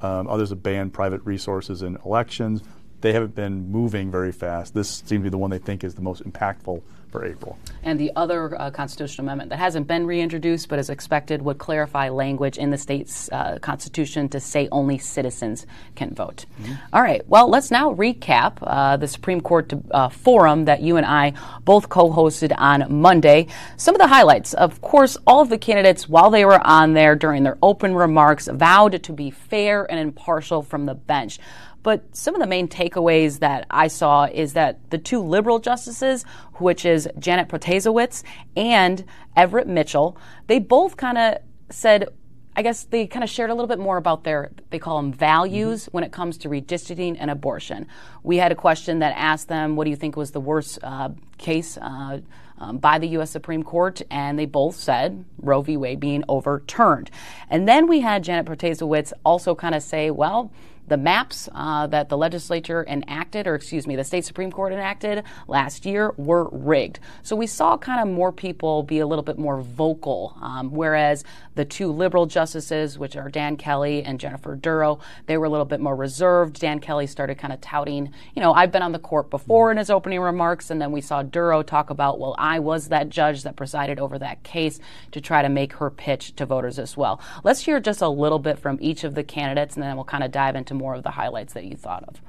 Um, 0.00 0.26
others 0.26 0.50
have 0.50 0.60
banned 0.60 0.92
private 0.92 1.20
resources 1.24 1.82
in 1.82 1.96
elections. 2.04 2.62
They 3.00 3.12
haven't 3.12 3.34
been 3.34 3.70
moving 3.70 4.10
very 4.10 4.32
fast. 4.32 4.74
This 4.74 4.88
seems 4.88 5.10
to 5.10 5.18
be 5.20 5.28
the 5.28 5.38
one 5.38 5.50
they 5.50 5.58
think 5.58 5.84
is 5.84 5.94
the 5.94 6.02
most 6.02 6.24
impactful 6.24 6.82
for 7.10 7.24
April. 7.24 7.58
And 7.82 7.98
the 7.98 8.12
other 8.16 8.60
uh, 8.60 8.70
constitutional 8.70 9.26
amendment 9.26 9.50
that 9.50 9.58
hasn't 9.58 9.86
been 9.86 10.06
reintroduced 10.06 10.68
but 10.68 10.78
is 10.78 10.90
expected 10.90 11.42
would 11.42 11.58
clarify 11.58 12.08
language 12.08 12.58
in 12.58 12.70
the 12.70 12.78
state's 12.78 13.30
uh, 13.32 13.58
constitution 13.60 14.28
to 14.30 14.40
say 14.40 14.68
only 14.70 14.98
citizens 14.98 15.66
can 15.94 16.14
vote. 16.14 16.44
All 16.92 17.02
right, 17.02 17.26
well, 17.28 17.48
let's 17.48 17.70
now 17.70 17.94
recap 17.94 18.58
uh, 18.62 18.96
the 18.96 19.08
Supreme 19.08 19.40
Court 19.40 19.72
uh, 19.90 20.08
forum 20.08 20.66
that 20.66 20.82
you 20.82 20.96
and 20.96 21.06
I 21.06 21.32
both 21.64 21.88
co 21.88 22.10
hosted 22.10 22.52
on 22.56 23.00
Monday. 23.00 23.46
Some 23.76 23.94
of 23.94 24.00
the 24.00 24.08
highlights. 24.08 24.54
Of 24.54 24.80
course, 24.80 25.16
all 25.26 25.40
of 25.40 25.48
the 25.48 25.58
candidates, 25.58 26.08
while 26.08 26.30
they 26.30 26.44
were 26.44 26.60
on 26.66 26.92
there 26.92 27.16
during 27.16 27.42
their 27.42 27.58
open 27.62 27.94
remarks, 27.94 28.48
vowed 28.48 29.02
to 29.02 29.12
be 29.12 29.30
fair 29.30 29.90
and 29.90 29.98
impartial 29.98 30.62
from 30.62 30.86
the 30.86 30.94
bench. 30.94 31.38
But 31.82 32.16
some 32.16 32.34
of 32.34 32.40
the 32.40 32.46
main 32.46 32.68
takeaways 32.68 33.38
that 33.40 33.66
I 33.70 33.88
saw 33.88 34.24
is 34.24 34.54
that 34.54 34.90
the 34.90 34.98
two 34.98 35.20
liberal 35.20 35.58
justices, 35.58 36.24
which 36.54 36.84
is 36.84 37.08
Janet 37.18 37.48
Protasiewicz 37.48 38.22
and 38.56 39.04
Everett 39.36 39.68
Mitchell, 39.68 40.16
they 40.48 40.58
both 40.58 40.96
kind 40.96 41.18
of 41.18 41.38
said, 41.70 42.08
I 42.56 42.62
guess 42.62 42.84
they 42.84 43.06
kind 43.06 43.22
of 43.22 43.30
shared 43.30 43.50
a 43.50 43.54
little 43.54 43.68
bit 43.68 43.78
more 43.78 43.96
about 43.96 44.24
their, 44.24 44.50
they 44.70 44.80
call 44.80 44.96
them 44.96 45.12
values 45.12 45.86
when 45.92 46.02
it 46.02 46.10
comes 46.10 46.38
to 46.38 46.48
redistricting 46.48 47.16
and 47.18 47.30
abortion. 47.30 47.86
We 48.24 48.38
had 48.38 48.50
a 48.50 48.56
question 48.56 48.98
that 48.98 49.14
asked 49.16 49.48
them, 49.48 49.76
what 49.76 49.84
do 49.84 49.90
you 49.90 49.96
think 49.96 50.16
was 50.16 50.32
the 50.32 50.40
worst 50.40 50.80
uh, 50.82 51.10
case? 51.38 51.78
Uh, 51.80 52.20
um, 52.60 52.78
by 52.78 52.98
the 52.98 53.06
U.S. 53.08 53.30
Supreme 53.30 53.62
Court, 53.62 54.02
and 54.10 54.38
they 54.38 54.46
both 54.46 54.74
said 54.74 55.24
Roe 55.40 55.62
v. 55.62 55.76
Wade 55.76 56.00
being 56.00 56.24
overturned. 56.28 57.10
And 57.48 57.68
then 57.68 57.86
we 57.86 58.00
had 58.00 58.24
Janet 58.24 58.46
Protasiewicz 58.46 59.12
also 59.24 59.54
kind 59.54 59.74
of 59.74 59.82
say, 59.82 60.10
well, 60.10 60.50
the 60.88 60.96
maps 60.96 61.48
uh, 61.54 61.86
that 61.88 62.08
the 62.08 62.16
legislature 62.16 62.84
enacted, 62.88 63.46
or 63.46 63.54
excuse 63.54 63.86
me, 63.86 63.96
the 63.96 64.04
state 64.04 64.24
Supreme 64.24 64.50
Court 64.50 64.72
enacted 64.72 65.24
last 65.46 65.86
year 65.86 66.12
were 66.16 66.48
rigged. 66.50 67.00
So 67.22 67.36
we 67.36 67.46
saw 67.46 67.76
kind 67.76 68.00
of 68.00 68.14
more 68.14 68.32
people 68.32 68.82
be 68.82 68.98
a 68.98 69.06
little 69.06 69.22
bit 69.22 69.38
more 69.38 69.60
vocal, 69.60 70.36
um, 70.40 70.70
whereas 70.70 71.24
the 71.54 71.64
two 71.64 71.90
liberal 71.90 72.26
justices, 72.26 72.98
which 72.98 73.16
are 73.16 73.28
Dan 73.28 73.56
Kelly 73.56 74.02
and 74.02 74.20
Jennifer 74.20 74.54
Dorow, 74.54 75.00
they 75.26 75.36
were 75.36 75.46
a 75.46 75.50
little 75.50 75.66
bit 75.66 75.80
more 75.80 75.96
reserved. 75.96 76.60
Dan 76.60 76.78
Kelly 76.78 77.06
started 77.06 77.38
kind 77.38 77.52
of 77.52 77.60
touting, 77.60 78.12
you 78.34 78.40
know, 78.40 78.52
I've 78.52 78.72
been 78.72 78.82
on 78.82 78.92
the 78.92 78.98
court 78.98 79.30
before 79.30 79.70
in 79.70 79.76
his 79.76 79.90
opening 79.90 80.20
remarks, 80.20 80.70
and 80.70 80.80
then 80.80 80.92
we 80.92 81.00
saw 81.00 81.22
Dorow 81.22 81.62
talk 81.62 81.90
about, 81.90 82.18
well, 82.18 82.34
I 82.38 82.60
was 82.60 82.88
that 82.88 83.08
judge 83.08 83.42
that 83.42 83.56
presided 83.56 83.98
over 83.98 84.18
that 84.18 84.42
case 84.42 84.78
to 85.12 85.20
try 85.20 85.42
to 85.42 85.48
make 85.48 85.74
her 85.74 85.90
pitch 85.90 86.36
to 86.36 86.46
voters 86.46 86.78
as 86.78 86.96
well. 86.96 87.20
Let's 87.44 87.64
hear 87.64 87.80
just 87.80 88.02
a 88.02 88.08
little 88.08 88.38
bit 88.38 88.58
from 88.58 88.78
each 88.80 89.04
of 89.04 89.14
the 89.14 89.24
candidates, 89.24 89.74
and 89.74 89.82
then 89.82 89.96
we'll 89.96 90.04
kind 90.04 90.24
of 90.24 90.30
dive 90.30 90.56
into 90.56 90.74
more 90.78 90.94
of 90.94 91.02
the 91.02 91.10
highlights 91.10 91.52
that 91.54 91.64
you 91.64 91.76
thought 91.76 92.04
of. 92.04 92.20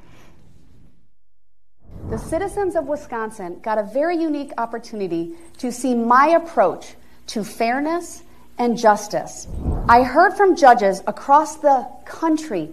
The 2.09 2.17
citizens 2.17 2.75
of 2.75 2.87
Wisconsin 2.87 3.59
got 3.61 3.77
a 3.77 3.83
very 3.83 4.17
unique 4.17 4.51
opportunity 4.57 5.35
to 5.57 5.71
see 5.71 5.93
my 5.95 6.29
approach 6.29 6.95
to 7.27 7.43
fairness 7.43 8.23
and 8.57 8.77
justice. 8.77 9.47
I 9.87 10.03
heard 10.03 10.33
from 10.33 10.55
judges 10.55 11.01
across 11.07 11.57
the 11.57 11.87
country 12.05 12.69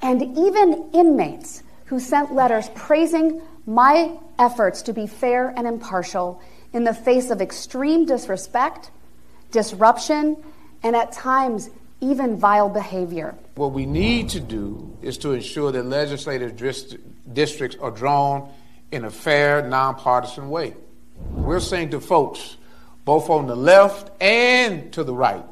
and 0.00 0.36
even 0.36 0.90
inmates 0.92 1.62
who 1.86 2.00
sent 2.00 2.34
letters 2.34 2.70
praising 2.74 3.40
my 3.66 4.16
efforts 4.38 4.82
to 4.82 4.92
be 4.92 5.06
fair 5.06 5.48
and 5.56 5.66
impartial 5.66 6.40
in 6.72 6.84
the 6.84 6.94
face 6.94 7.30
of 7.30 7.40
extreme 7.40 8.04
disrespect, 8.06 8.90
disruption, 9.50 10.36
and 10.82 10.96
at 10.96 11.12
times 11.12 11.70
even 12.02 12.36
vile 12.36 12.68
behavior. 12.68 13.34
What 13.54 13.72
we 13.72 13.86
need 13.86 14.28
to 14.30 14.40
do 14.40 14.94
is 15.00 15.16
to 15.18 15.32
ensure 15.32 15.72
that 15.72 15.86
legislative 15.86 16.56
dist- 16.56 16.96
districts 17.32 17.78
are 17.80 17.92
drawn 17.92 18.52
in 18.90 19.04
a 19.04 19.10
fair, 19.10 19.62
nonpartisan 19.62 20.50
way. 20.50 20.74
We're 21.30 21.60
saying 21.60 21.90
to 21.90 22.00
folks, 22.00 22.56
both 23.04 23.30
on 23.30 23.46
the 23.46 23.56
left 23.56 24.10
and 24.20 24.92
to 24.92 25.04
the 25.04 25.14
right, 25.14 25.44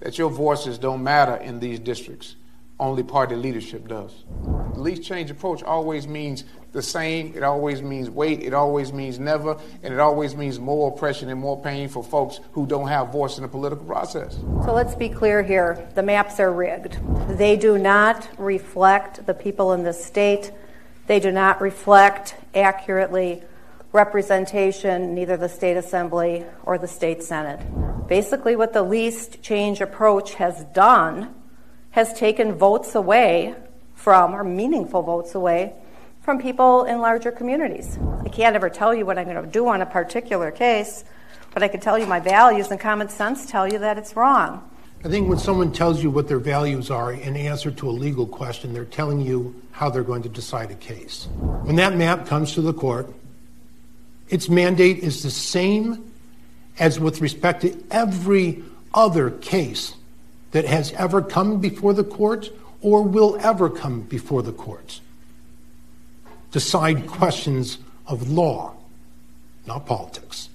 that 0.00 0.18
your 0.18 0.30
voices 0.30 0.78
don't 0.78 1.02
matter 1.02 1.36
in 1.36 1.60
these 1.60 1.78
districts. 1.78 2.34
Only 2.78 3.04
party 3.04 3.36
leadership 3.36 3.88
does. 3.88 4.12
The 4.78 4.84
least 4.84 5.02
change 5.02 5.28
approach 5.28 5.64
always 5.64 6.06
means 6.06 6.44
the 6.70 6.82
same, 6.82 7.32
it 7.34 7.42
always 7.42 7.82
means 7.82 8.08
wait, 8.08 8.44
it 8.44 8.54
always 8.54 8.92
means 8.92 9.18
never, 9.18 9.58
and 9.82 9.92
it 9.92 9.98
always 9.98 10.36
means 10.36 10.60
more 10.60 10.92
oppression 10.92 11.28
and 11.30 11.40
more 11.40 11.60
pain 11.60 11.88
for 11.88 12.04
folks 12.04 12.38
who 12.52 12.64
don't 12.64 12.86
have 12.86 13.08
voice 13.08 13.38
in 13.38 13.42
the 13.42 13.48
political 13.48 13.84
process. 13.84 14.36
So 14.64 14.72
let's 14.72 14.94
be 14.94 15.08
clear 15.08 15.42
here 15.42 15.88
the 15.96 16.04
maps 16.04 16.38
are 16.38 16.52
rigged. 16.52 16.96
They 17.36 17.56
do 17.56 17.76
not 17.76 18.28
reflect 18.38 19.26
the 19.26 19.34
people 19.34 19.72
in 19.72 19.82
this 19.82 20.04
state, 20.04 20.52
they 21.08 21.18
do 21.18 21.32
not 21.32 21.60
reflect 21.60 22.36
accurately 22.54 23.42
representation, 23.90 25.12
neither 25.12 25.36
the 25.36 25.48
state 25.48 25.76
assembly 25.76 26.46
or 26.62 26.78
the 26.78 26.86
state 26.86 27.24
senate. 27.24 27.58
Basically, 28.06 28.54
what 28.54 28.74
the 28.74 28.84
least 28.84 29.42
change 29.42 29.80
approach 29.80 30.34
has 30.34 30.62
done 30.66 31.34
has 31.90 32.12
taken 32.12 32.52
votes 32.54 32.94
away 32.94 33.56
from, 33.98 34.32
or 34.32 34.44
meaningful 34.44 35.02
votes 35.02 35.34
away, 35.34 35.72
from 36.22 36.40
people 36.40 36.84
in 36.84 37.00
larger 37.00 37.32
communities. 37.32 37.98
I 38.24 38.28
can't 38.28 38.54
ever 38.54 38.70
tell 38.70 38.94
you 38.94 39.04
what 39.04 39.18
I'm 39.18 39.24
going 39.24 39.44
to 39.44 39.50
do 39.50 39.66
on 39.66 39.82
a 39.82 39.86
particular 39.86 40.50
case, 40.50 41.04
but 41.52 41.62
I 41.62 41.68
can 41.68 41.80
tell 41.80 41.98
you 41.98 42.06
my 42.06 42.20
values, 42.20 42.70
and 42.70 42.78
common 42.78 43.08
sense 43.08 43.50
tell 43.50 43.70
you 43.70 43.80
that 43.80 43.98
it's 43.98 44.14
wrong. 44.14 44.62
I 45.04 45.08
think 45.08 45.28
when 45.28 45.38
someone 45.38 45.72
tells 45.72 46.02
you 46.02 46.10
what 46.10 46.28
their 46.28 46.38
values 46.38 46.90
are 46.90 47.12
in 47.12 47.36
answer 47.36 47.70
to 47.70 47.88
a 47.88 47.90
legal 47.90 48.26
question, 48.26 48.72
they're 48.72 48.84
telling 48.84 49.20
you 49.20 49.60
how 49.72 49.90
they're 49.90 50.02
going 50.02 50.22
to 50.22 50.28
decide 50.28 50.70
a 50.70 50.74
case. 50.74 51.26
When 51.62 51.76
that 51.76 51.96
map 51.96 52.26
comes 52.26 52.54
to 52.54 52.60
the 52.60 52.72
court, 52.72 53.12
its 54.28 54.48
mandate 54.48 54.98
is 54.98 55.22
the 55.22 55.30
same 55.30 56.12
as 56.78 57.00
with 57.00 57.20
respect 57.20 57.62
to 57.62 57.84
every 57.90 58.62
other 58.94 59.30
case 59.30 59.94
that 60.52 60.64
has 60.64 60.92
ever 60.92 61.20
come 61.20 61.60
before 61.60 61.94
the 61.94 62.04
courts 62.04 62.50
or 62.80 63.02
will 63.02 63.38
ever 63.40 63.68
come 63.68 64.02
before 64.02 64.42
the 64.42 64.52
courts. 64.52 65.00
Decide 66.50 67.06
questions 67.06 67.78
of 68.06 68.30
law, 68.30 68.74
not 69.66 69.86
politics. 69.86 70.48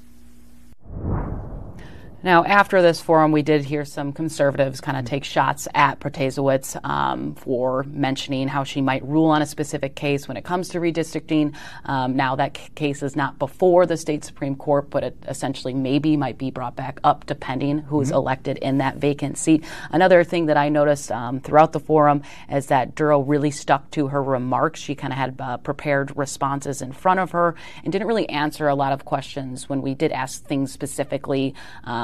Now, 2.24 2.46
after 2.46 2.82
this 2.82 3.02
forum, 3.02 3.34
we 3.34 3.42
did 3.42 3.66
hear 3.66 3.84
some 3.84 4.14
conservatives 4.14 4.80
kind 4.80 4.96
of 4.96 5.04
take 5.04 5.26
shots 5.26 5.68
at 5.76 6.00
Protasiewicz 6.00 6.80
um, 6.86 7.36
for 7.36 7.84
mentioning 7.84 8.48
how 8.48 8.64
she 8.64 8.80
might 8.80 9.04
rule 9.06 9.26
on 9.26 9.42
a 9.42 9.46
specific 9.46 9.94
case 9.96 10.26
when 10.26 10.38
it 10.38 10.46
comes 10.46 10.70
to 10.70 10.80
redistricting. 10.80 11.54
Um, 11.84 12.16
now, 12.16 12.38
that 12.38 12.56
c- 12.56 12.70
case 12.76 13.04
is 13.04 13.18
not 13.18 13.40
before 13.40 13.86
the 13.86 13.98
state 13.98 14.24
Supreme 14.24 14.56
Court, 14.56 14.90
but 14.90 15.04
it 15.04 15.18
essentially 15.28 15.74
maybe 15.74 16.16
might 16.16 16.38
be 16.38 16.50
brought 16.50 16.78
back 16.78 17.02
up 17.04 17.26
depending 17.26 17.80
who's 17.80 18.10
Mhm. 18.10 18.16
elected 18.16 18.58
in 18.60 18.78
that 18.78 18.96
vacant 18.96 19.38
seat. 19.38 19.66
Another 19.92 20.24
thing 20.24 20.46
that 20.46 20.56
I 20.56 20.70
noticed 20.70 21.12
um, 21.12 21.42
throughout 21.42 21.74
the 21.74 21.82
forum 21.82 22.22
is 22.50 22.68
that 22.68 22.96
Dorow 22.96 23.20
really 23.20 23.52
stuck 23.52 23.92
to 23.92 24.08
her 24.08 24.24
remarks. 24.24 24.80
She 24.80 24.96
kind 24.96 25.12
of 25.12 25.20
had 25.20 25.36
uh, 25.40 25.58
prepared 25.58 26.16
responses 26.16 26.82
in 26.82 26.94
front 26.94 27.20
of 27.20 27.32
her 27.32 27.56
and 27.84 27.92
didn't 27.92 28.08
really 28.08 28.30
answer 28.30 28.70
a 28.70 28.76
lot 28.76 28.94
of 28.94 29.04
questions 29.04 29.68
when 29.68 29.82
we 29.82 29.94
did 29.94 30.14
ask 30.14 30.46
things 30.46 30.72
specifically. 30.72 31.54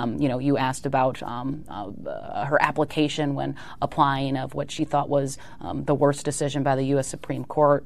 Um, 0.10 0.22
you 0.22 0.28
know, 0.28 0.40
you 0.40 0.58
asked 0.58 0.86
about 0.86 1.22
um, 1.24 1.64
uh, 1.70 2.46
her 2.46 2.62
application 2.62 3.36
when 3.36 3.56
applying 3.82 4.38
of 4.38 4.54
what 4.54 4.72
she 4.72 4.86
thought 4.86 5.10
was 5.10 5.38
um, 5.62 5.84
the 5.86 5.96
worst 5.96 6.26
decision 6.26 6.64
by 6.64 6.76
the 6.76 6.84
U.S. 6.84 7.08
Supreme 7.08 7.46
Court. 7.46 7.86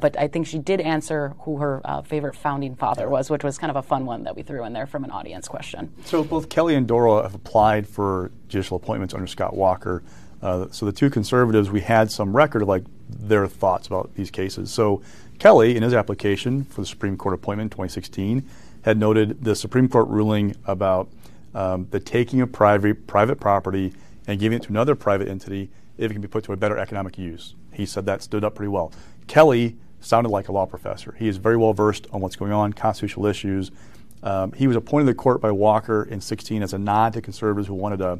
But 0.00 0.18
I 0.18 0.28
think 0.28 0.46
she 0.46 0.58
did 0.58 0.80
answer 0.80 1.34
who 1.40 1.58
her 1.58 1.80
uh, 1.84 2.02
favorite 2.02 2.36
founding 2.36 2.74
father 2.76 3.08
was, 3.08 3.30
which 3.30 3.44
was 3.44 3.58
kind 3.58 3.70
of 3.70 3.76
a 3.76 3.82
fun 3.82 4.06
one 4.06 4.24
that 4.24 4.36
we 4.36 4.42
threw 4.42 4.64
in 4.64 4.72
there 4.72 4.86
from 4.86 5.04
an 5.04 5.10
audience 5.10 5.48
question. 5.48 5.92
So 6.04 6.22
both 6.24 6.48
Kelly 6.48 6.74
and 6.74 6.86
Dorow 6.86 7.22
have 7.22 7.34
applied 7.34 7.86
for 7.86 8.30
judicial 8.48 8.76
appointments 8.76 9.14
under 9.14 9.26
Scott 9.26 9.54
Walker. 9.54 10.02
Uh, 10.40 10.66
so 10.70 10.86
the 10.86 10.92
two 10.92 11.10
conservatives, 11.10 11.70
we 11.70 11.80
had 11.80 12.12
some 12.12 12.36
record 12.36 12.62
of 12.62 12.68
like 12.68 12.84
their 13.08 13.46
thoughts 13.46 13.86
about 13.86 14.14
these 14.14 14.30
cases. 14.30 14.70
So 14.70 15.02
Kelly, 15.38 15.76
in 15.76 15.82
his 15.82 15.94
application 15.94 16.64
for 16.64 16.82
the 16.82 16.86
Supreme 16.86 17.16
Court 17.16 17.34
appointment 17.34 17.66
in 17.66 17.70
2016, 17.70 18.48
had 18.82 18.98
noted 18.98 19.42
the 19.44 19.54
Supreme 19.54 19.88
Court 19.88 20.08
ruling 20.08 20.54
about 20.66 21.08
um, 21.54 21.86
the 21.90 22.00
taking 22.00 22.40
of 22.40 22.52
private 22.52 23.06
private 23.06 23.40
property 23.40 23.92
and 24.26 24.38
giving 24.38 24.56
it 24.56 24.62
to 24.64 24.68
another 24.70 24.94
private 24.94 25.28
entity 25.28 25.70
if 25.96 26.10
it 26.10 26.14
can 26.14 26.22
be 26.22 26.28
put 26.28 26.44
to 26.44 26.52
a 26.52 26.56
better 26.56 26.78
economic 26.78 27.18
use. 27.18 27.54
He 27.72 27.86
said 27.86 28.06
that 28.06 28.22
stood 28.22 28.44
up 28.44 28.54
pretty 28.54 28.68
well. 28.68 28.92
Kelly 29.26 29.76
sounded 30.00 30.30
like 30.30 30.48
a 30.48 30.52
law 30.52 30.66
professor. 30.66 31.14
He 31.18 31.28
is 31.28 31.36
very 31.36 31.56
well 31.56 31.72
versed 31.72 32.06
on 32.12 32.20
what's 32.20 32.36
going 32.36 32.52
on, 32.52 32.72
constitutional 32.72 33.26
issues. 33.26 33.70
Um, 34.22 34.52
he 34.52 34.66
was 34.66 34.76
appointed 34.76 35.06
to 35.06 35.12
the 35.12 35.16
court 35.16 35.40
by 35.40 35.50
Walker 35.50 36.02
in 36.04 36.20
16 36.20 36.62
as 36.62 36.72
a 36.72 36.78
nod 36.78 37.12
to 37.14 37.20
conservatives 37.20 37.68
who 37.68 37.74
wanted 37.74 38.00
a, 38.00 38.18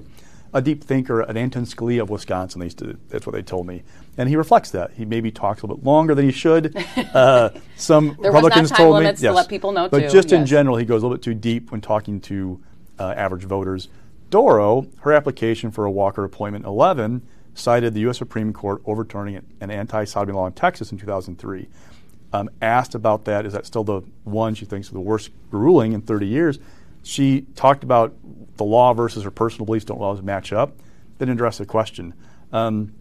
a 0.55 0.63
deep 0.63 0.83
thinker, 0.83 1.21
an 1.23 1.37
Anton 1.37 1.65
Scalia 1.65 2.03
of 2.03 2.11
Wisconsin. 2.11 2.61
They 2.61 2.67
used 2.67 2.79
to, 2.79 2.97
that's 3.09 3.27
what 3.27 3.33
they 3.33 3.43
told 3.43 3.67
me, 3.67 3.83
and 4.17 4.29
he 4.29 4.37
reflects 4.37 4.71
that. 4.73 4.93
He 4.93 5.05
maybe 5.05 5.31
talks 5.31 5.63
a 5.63 5.67
little 5.67 5.77
bit 5.77 5.85
longer 5.85 6.15
than 6.15 6.25
he 6.25 6.33
should. 6.33 6.75
Uh, 7.15 7.51
some 7.77 8.17
There 8.21 8.33
was 8.33 8.43
not 8.43 8.57
Republicans 8.57 8.71
told 8.71 9.03
me, 9.03 9.13
to 9.13 9.23
yes, 9.23 9.35
let 9.35 9.49
people 9.49 9.73
know, 9.73 9.89
but 9.89 10.01
too, 10.01 10.09
just 10.09 10.33
in 10.33 10.45
general, 10.45 10.77
he 10.77 10.85
goes 10.85 11.03
a 11.03 11.07
little 11.07 11.17
bit 11.17 11.23
too 11.23 11.35
deep 11.35 11.71
when 11.71 11.81
talking 11.81 12.21
to 12.23 12.61
uh, 12.99 13.15
average 13.17 13.45
voters. 13.45 13.89
Dorow, 14.31 14.87
her 15.01 15.13
application 15.13 15.71
for 15.71 15.85
a 15.85 15.91
Walker 15.91 16.25
appointment 16.25 16.65
11 16.67 17.23
cited 17.55 17.95
the 17.95 18.01
U.S. 18.01 18.19
Supreme 18.19 18.53
Court 18.53 18.83
overturning 18.87 19.45
an 19.61 19.71
anti-sodomy 19.71 20.37
law 20.37 20.47
in 20.47 20.53
Texas 20.53 20.93
in 20.93 20.99
2003. 20.99 21.69
Um, 22.33 22.51
asked 22.61 22.95
about 22.95 23.25
that, 23.25 23.47
is 23.47 23.55
that 23.55 23.67
still 23.67 23.85
the 23.85 24.03
one 24.25 24.55
she 24.55 24.67
thinks 24.67 24.89
is 24.89 24.93
the 24.93 25.01
worst 25.01 25.31
ruling 25.51 25.93
in 25.93 26.03
30 26.03 26.27
years? 26.27 26.59
She 27.03 27.47
talked 27.55 27.83
about 27.83 28.15
the 28.57 28.65
law 28.65 28.93
versus 28.93 29.25
her 29.25 29.31
personal 29.31 29.65
beliefs 29.65 29.87
don't 29.87 30.01
always 30.01 30.23
match 30.23 30.53
up. 30.53 30.77
Didn't 31.19 31.33
address 31.33 31.59
the 31.59 31.67
question. 31.67 32.15
Um, 32.53 32.93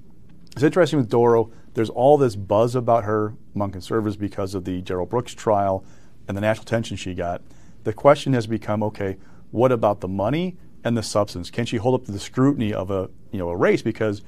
it's 0.53 0.63
interesting 0.63 0.97
with 0.97 1.09
Dorow. 1.09 1.51
There's 1.73 1.89
all 1.89 2.17
this 2.17 2.35
buzz 2.35 2.73
about 2.73 3.03
her 3.03 3.35
among 3.53 3.71
conservatives 3.71 4.17
because 4.17 4.55
of 4.55 4.63
the 4.63 4.81
Darrell 4.81 5.05
Brooks 5.05 5.33
trial 5.35 5.83
and 6.27 6.35
the 6.35 6.41
national 6.41 6.63
attention 6.63 6.97
she 6.97 7.13
got. 7.13 7.41
The 7.83 7.93
question 7.93 8.33
has 8.33 8.47
become, 8.47 8.81
okay, 8.83 9.17
what 9.51 9.71
about 9.71 10.01
the 10.01 10.07
money 10.07 10.57
and 10.83 10.97
the 10.97 11.03
substance? 11.03 11.49
Can 11.49 11.65
she 11.65 11.77
hold 11.77 11.99
up 11.99 12.05
to 12.05 12.11
the 12.11 12.19
scrutiny 12.19 12.73
of 12.73 12.91
a 12.91 13.09
you 13.31 13.39
know 13.39 13.49
a 13.49 13.55
race? 13.55 13.81
Because 13.81 14.21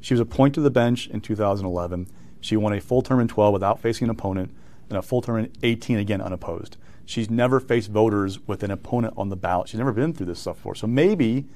she 0.00 0.14
was 0.14 0.20
appointed 0.20 0.54
to 0.54 0.60
the 0.60 0.70
bench 0.70 1.08
in 1.08 1.20
2011. 1.20 2.08
She 2.40 2.56
won 2.56 2.72
a 2.72 2.80
full 2.80 3.02
term 3.02 3.20
in 3.20 3.28
12 3.28 3.52
without 3.52 3.80
facing 3.80 4.06
an 4.06 4.10
opponent, 4.10 4.54
and 4.88 4.98
a 4.98 5.02
full 5.02 5.22
term 5.22 5.38
in 5.38 5.52
18 5.62 5.98
again 5.98 6.20
unopposed. 6.20 6.76
She's 7.04 7.30
never 7.30 7.60
faced 7.60 7.90
voters 7.90 8.46
with 8.46 8.62
an 8.62 8.70
opponent 8.70 9.14
on 9.16 9.28
the 9.28 9.36
ballot. 9.36 9.68
She's 9.68 9.78
never 9.78 9.92
been 9.92 10.12
through 10.12 10.26
this 10.26 10.40
stuff 10.40 10.56
before. 10.56 10.74
So 10.74 10.86
maybe 10.86 11.46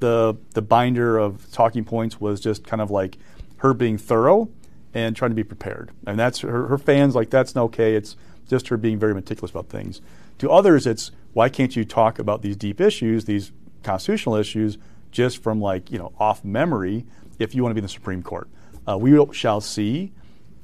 the 0.00 0.36
the 0.52 0.62
binder 0.62 1.18
of 1.18 1.50
talking 1.52 1.84
points 1.84 2.20
was 2.20 2.40
just 2.40 2.64
kind 2.64 2.82
of 2.82 2.90
like 2.90 3.16
her 3.58 3.74
being 3.74 3.96
thorough 3.96 4.50
and 4.92 5.16
trying 5.16 5.30
to 5.30 5.34
be 5.34 5.44
prepared. 5.44 5.90
And 6.06 6.18
that's 6.18 6.40
her, 6.40 6.68
her 6.68 6.78
fans 6.78 7.14
like 7.14 7.30
that's 7.30 7.54
not 7.54 7.64
okay. 7.64 7.94
It's 7.94 8.16
just 8.48 8.68
her 8.68 8.76
being 8.76 8.98
very 8.98 9.14
meticulous 9.14 9.50
about 9.50 9.68
things. 9.68 10.00
To 10.38 10.50
others, 10.50 10.86
it's 10.86 11.10
why 11.34 11.48
can't 11.48 11.76
you 11.76 11.84
talk 11.84 12.18
about 12.18 12.42
these 12.42 12.56
deep 12.56 12.80
issues, 12.80 13.26
these 13.26 13.52
constitutional 13.82 14.36
issues, 14.36 14.78
just 15.10 15.42
from 15.42 15.60
like 15.60 15.90
you 15.90 15.98
know 15.98 16.12
off 16.18 16.44
memory 16.44 17.04
if 17.38 17.54
you 17.54 17.62
want 17.62 17.70
to 17.70 17.74
be 17.74 17.80
in 17.80 17.84
the 17.84 17.88
Supreme 17.88 18.22
Court. 18.22 18.48
Uh, 18.88 18.96
we 18.96 19.18
shall 19.32 19.60
see. 19.60 20.12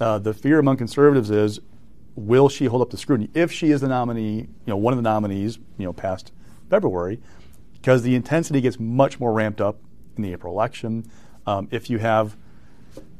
Uh, 0.00 0.18
the 0.18 0.32
fear 0.32 0.58
among 0.58 0.78
conservatives 0.78 1.30
is 1.30 1.60
will 2.16 2.48
she 2.48 2.64
hold 2.64 2.82
up 2.82 2.90
to 2.90 2.96
scrutiny 2.96 3.30
if 3.34 3.52
she 3.52 3.70
is 3.70 3.80
the 3.80 3.88
nominee, 3.88 4.38
you 4.38 4.48
know, 4.66 4.76
one 4.76 4.92
of 4.92 4.98
the 4.98 5.02
nominees, 5.02 5.58
you 5.78 5.84
know, 5.84 5.92
past 5.92 6.32
February, 6.68 7.20
because 7.74 8.02
the 8.02 8.14
intensity 8.14 8.60
gets 8.60 8.80
much 8.80 9.20
more 9.20 9.32
ramped 9.32 9.60
up 9.60 9.78
in 10.16 10.22
the 10.22 10.32
April 10.32 10.52
election. 10.52 11.10
Um, 11.46 11.68
if 11.70 11.90
you 11.90 11.98
have 11.98 12.36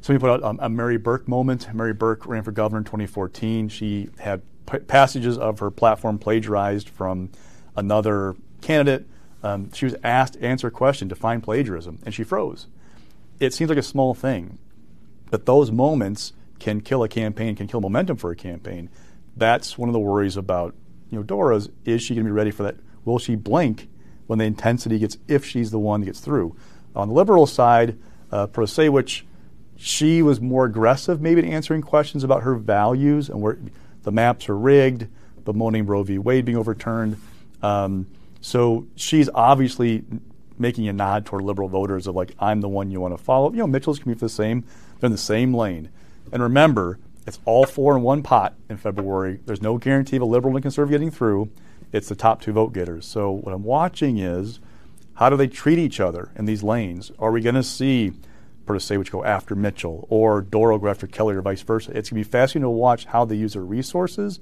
somebody 0.00 0.20
put 0.20 0.30
out 0.30 0.42
um, 0.42 0.58
a 0.62 0.68
Mary 0.68 0.96
Burke 0.96 1.28
moment. 1.28 1.72
Mary 1.74 1.92
Burke 1.92 2.26
ran 2.26 2.42
for 2.42 2.52
governor 2.52 2.78
in 2.78 2.84
2014. 2.84 3.68
She 3.68 4.08
had 4.18 4.42
p- 4.70 4.78
passages 4.78 5.36
of 5.38 5.58
her 5.58 5.70
platform 5.70 6.18
plagiarized 6.18 6.88
from 6.88 7.30
another 7.76 8.34
candidate. 8.60 9.06
Um, 9.42 9.72
she 9.72 9.86
was 9.86 9.96
asked 10.04 10.34
to 10.34 10.44
answer 10.44 10.68
a 10.68 10.70
question, 10.70 11.08
to 11.08 11.14
find 11.14 11.42
plagiarism, 11.42 11.98
and 12.04 12.14
she 12.14 12.24
froze. 12.24 12.66
It 13.38 13.54
seems 13.54 13.70
like 13.70 13.78
a 13.78 13.82
small 13.82 14.14
thing, 14.14 14.58
but 15.30 15.46
those 15.46 15.70
moments 15.70 16.34
can 16.58 16.82
kill 16.82 17.02
a 17.02 17.08
campaign, 17.08 17.56
can 17.56 17.66
kill 17.66 17.80
momentum 17.80 18.16
for 18.16 18.30
a 18.30 18.36
campaign. 18.36 18.90
That's 19.36 19.78
one 19.78 19.88
of 19.88 19.94
the 19.94 20.00
worries 20.00 20.36
about 20.36 20.74
you 21.10 21.18
know 21.18 21.24
Dorow's. 21.24 21.70
Is 21.84 22.02
she 22.02 22.14
going 22.14 22.24
to 22.24 22.28
be 22.28 22.32
ready 22.32 22.50
for 22.50 22.62
that? 22.64 22.76
Will 23.04 23.18
she 23.18 23.34
blink 23.34 23.88
when 24.26 24.38
the 24.38 24.44
intensity 24.44 24.98
gets? 24.98 25.16
If 25.26 25.44
she's 25.44 25.70
the 25.70 25.78
one 25.78 26.00
that 26.00 26.06
gets 26.06 26.20
through. 26.20 26.54
On 26.94 27.08
the 27.08 27.14
liberal 27.14 27.46
side, 27.46 27.98
uh, 28.30 28.46
Protasiewicz, 28.48 29.22
she 29.76 30.20
was 30.20 30.40
more 30.40 30.66
aggressive, 30.66 31.22
maybe 31.22 31.40
in 31.40 31.50
answering 31.50 31.80
questions 31.80 32.22
about 32.22 32.42
her 32.42 32.54
values 32.54 33.30
and 33.30 33.40
where 33.40 33.58
the 34.02 34.12
maps 34.12 34.48
are 34.48 34.56
rigged, 34.56 35.06
bemoaning 35.44 35.86
Roe 35.86 36.02
v. 36.02 36.18
Wade 36.18 36.44
being 36.44 36.58
overturned. 36.58 37.20
Um, 37.62 38.06
so 38.40 38.86
she's 38.96 39.28
obviously 39.34 40.04
making 40.58 40.88
a 40.88 40.92
nod 40.92 41.26
toward 41.26 41.42
liberal 41.42 41.68
voters 41.68 42.06
of 42.06 42.14
like, 42.14 42.34
I'm 42.38 42.60
the 42.60 42.68
one 42.68 42.90
you 42.90 43.00
want 43.00 43.16
to 43.16 43.22
follow. 43.22 43.50
You 43.50 43.58
know, 43.58 43.66
Mitchell's 43.66 43.98
to 43.98 44.06
be 44.06 44.14
the 44.14 44.28
same, 44.28 44.64
they're 44.98 45.08
in 45.08 45.12
the 45.12 45.18
same 45.18 45.54
lane. 45.54 45.90
And 46.32 46.42
remember, 46.42 46.98
it's 47.26 47.38
all 47.44 47.64
four 47.64 47.96
in 47.96 48.02
one 48.02 48.22
pot 48.22 48.54
in 48.68 48.76
February. 48.76 49.40
There's 49.46 49.62
no 49.62 49.78
guarantee 49.78 50.16
of 50.16 50.22
a 50.22 50.26
liberal 50.26 50.54
and 50.56 50.62
conservative 50.62 50.92
getting 50.92 51.10
through. 51.10 51.50
It's 51.92 52.08
the 52.08 52.14
top 52.14 52.40
two 52.40 52.52
vote 52.52 52.72
getters. 52.72 53.06
So 53.06 53.30
what 53.30 53.54
I'm 53.54 53.64
watching 53.64 54.18
is 54.18 54.60
how 55.14 55.28
do 55.28 55.36
they 55.36 55.48
treat 55.48 55.78
each 55.78 56.00
other 56.00 56.30
in 56.36 56.44
these 56.44 56.62
lanes? 56.62 57.10
Are 57.18 57.30
we 57.30 57.40
going 57.40 57.56
to 57.56 57.62
see 57.62 58.12
Protasiewicz 58.70 59.10
go 59.10 59.24
after 59.24 59.54
Mitchell 59.54 60.06
or 60.10 60.42
Dorow 60.42 60.78
go 60.78 60.88
after 60.88 61.06
Kelly 61.06 61.34
or 61.34 61.42
vice 61.42 61.62
versa? 61.62 61.90
It's 61.94 62.10
going 62.10 62.22
to 62.22 62.28
be 62.28 62.30
fascinating 62.30 62.62
to 62.62 62.70
watch 62.70 63.06
how 63.06 63.24
they 63.24 63.36
use 63.36 63.54
their 63.54 63.62
resources 63.62 64.40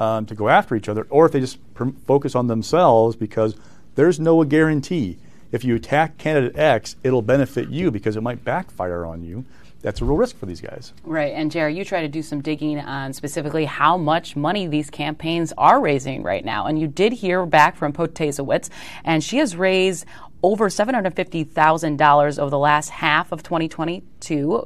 um, 0.00 0.26
to 0.26 0.34
go 0.34 0.48
after 0.48 0.74
each 0.74 0.88
other, 0.88 1.06
or 1.10 1.26
if 1.26 1.32
they 1.32 1.40
just 1.40 1.58
pr- 1.74 1.90
focus 2.06 2.34
on 2.34 2.46
themselves 2.48 3.16
because 3.16 3.54
there's 3.94 4.18
no 4.18 4.42
guarantee. 4.44 5.18
If 5.52 5.64
you 5.64 5.76
attack 5.76 6.18
candidate 6.18 6.56
X, 6.56 6.96
it'll 7.02 7.22
benefit 7.22 7.68
you 7.68 7.90
because 7.90 8.16
it 8.16 8.22
might 8.22 8.44
backfire 8.44 9.04
on 9.04 9.22
you. 9.22 9.44
That's 9.82 10.00
a 10.00 10.04
real 10.04 10.16
risk 10.16 10.38
for 10.38 10.46
these 10.46 10.60
guys. 10.60 10.92
Right. 11.02 11.32
And 11.34 11.50
Jerry, 11.50 11.76
you 11.76 11.84
try 11.84 12.02
to 12.02 12.08
do 12.08 12.22
some 12.22 12.40
digging 12.40 12.78
on 12.78 13.12
specifically 13.12 13.64
how 13.64 13.96
much 13.96 14.36
money 14.36 14.68
these 14.68 14.88
campaigns 14.90 15.52
are 15.58 15.80
raising 15.80 16.22
right 16.22 16.44
now. 16.44 16.66
And 16.66 16.78
you 16.80 16.86
did 16.86 17.12
hear 17.12 17.44
back 17.44 17.76
from 17.76 17.92
Protasiewicz, 17.92 18.70
and 19.04 19.24
she 19.24 19.38
has 19.38 19.56
raised 19.56 20.06
over 20.42 20.68
$750,000 20.68 22.38
over 22.38 22.50
the 22.50 22.58
last 22.58 22.88
half 22.90 23.32
of 23.32 23.42
2022. 23.42 24.64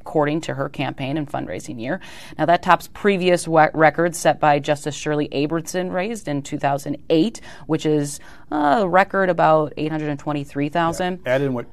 According 0.00 0.40
to 0.42 0.54
her 0.54 0.70
campaign 0.70 1.18
and 1.18 1.30
fundraising 1.30 1.78
year. 1.78 2.00
Now, 2.38 2.46
that 2.46 2.62
tops 2.62 2.88
previous 2.94 3.46
records 3.46 4.16
set 4.16 4.40
by 4.40 4.58
Justice 4.58 4.94
Shirley 4.94 5.28
Abrahamson, 5.32 5.92
raised 5.92 6.28
in 6.28 6.40
2008, 6.40 7.42
which 7.66 7.84
is 7.84 8.18
a 8.50 8.88
record 8.88 9.28
about 9.28 9.74
823,000. 9.76 11.20
Add 11.26 11.42
in 11.42 11.52
what 11.52 11.66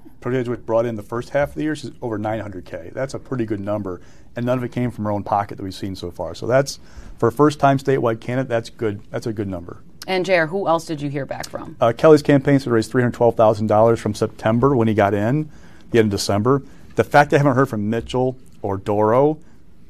brought 0.65 0.85
in 0.85 0.95
the 0.97 1.03
first 1.03 1.29
half 1.29 1.49
of 1.49 1.55
the 1.55 1.63
year, 1.63 1.77
she's 1.77 1.91
over 2.01 2.19
900K. 2.19 2.93
That's 2.93 3.13
a 3.13 3.19
pretty 3.19 3.45
good 3.45 3.61
number. 3.61 4.01
And 4.35 4.45
none 4.45 4.57
of 4.57 4.65
it 4.65 4.73
came 4.73 4.91
from 4.91 5.05
her 5.05 5.11
own 5.11 5.23
pocket 5.23 5.55
that 5.55 5.63
we've 5.63 5.73
seen 5.73 5.95
so 5.95 6.11
far. 6.11 6.35
So 6.35 6.45
that's, 6.45 6.77
for 7.17 7.29
a 7.29 7.31
first 7.31 7.61
time 7.61 7.77
statewide 7.77 8.19
candidate, 8.19 8.49
that's 8.49 8.69
good. 8.69 9.01
That's 9.11 9.27
a 9.27 9.33
good 9.33 9.47
number. 9.47 9.81
And 10.07 10.25
Jer, 10.25 10.47
who 10.47 10.67
else 10.67 10.85
did 10.85 11.01
you 11.01 11.09
hear 11.09 11.25
back 11.25 11.49
from? 11.49 11.75
Uh, 11.81 11.93
Kelly's 11.95 12.21
campaign 12.21 12.59
should 12.59 12.71
raised 12.71 12.91
$312,000 12.91 13.97
from 13.97 14.13
September 14.13 14.75
when 14.75 14.87
he 14.87 14.93
got 14.93 15.13
in, 15.13 15.49
the 15.91 15.99
end 15.99 16.07
of 16.07 16.11
December. 16.19 16.61
The 16.95 17.03
fact 17.03 17.33
I 17.33 17.37
haven't 17.37 17.55
heard 17.55 17.69
from 17.69 17.89
Mitchell 17.89 18.37
or 18.61 18.77
Dorow, 18.77 19.37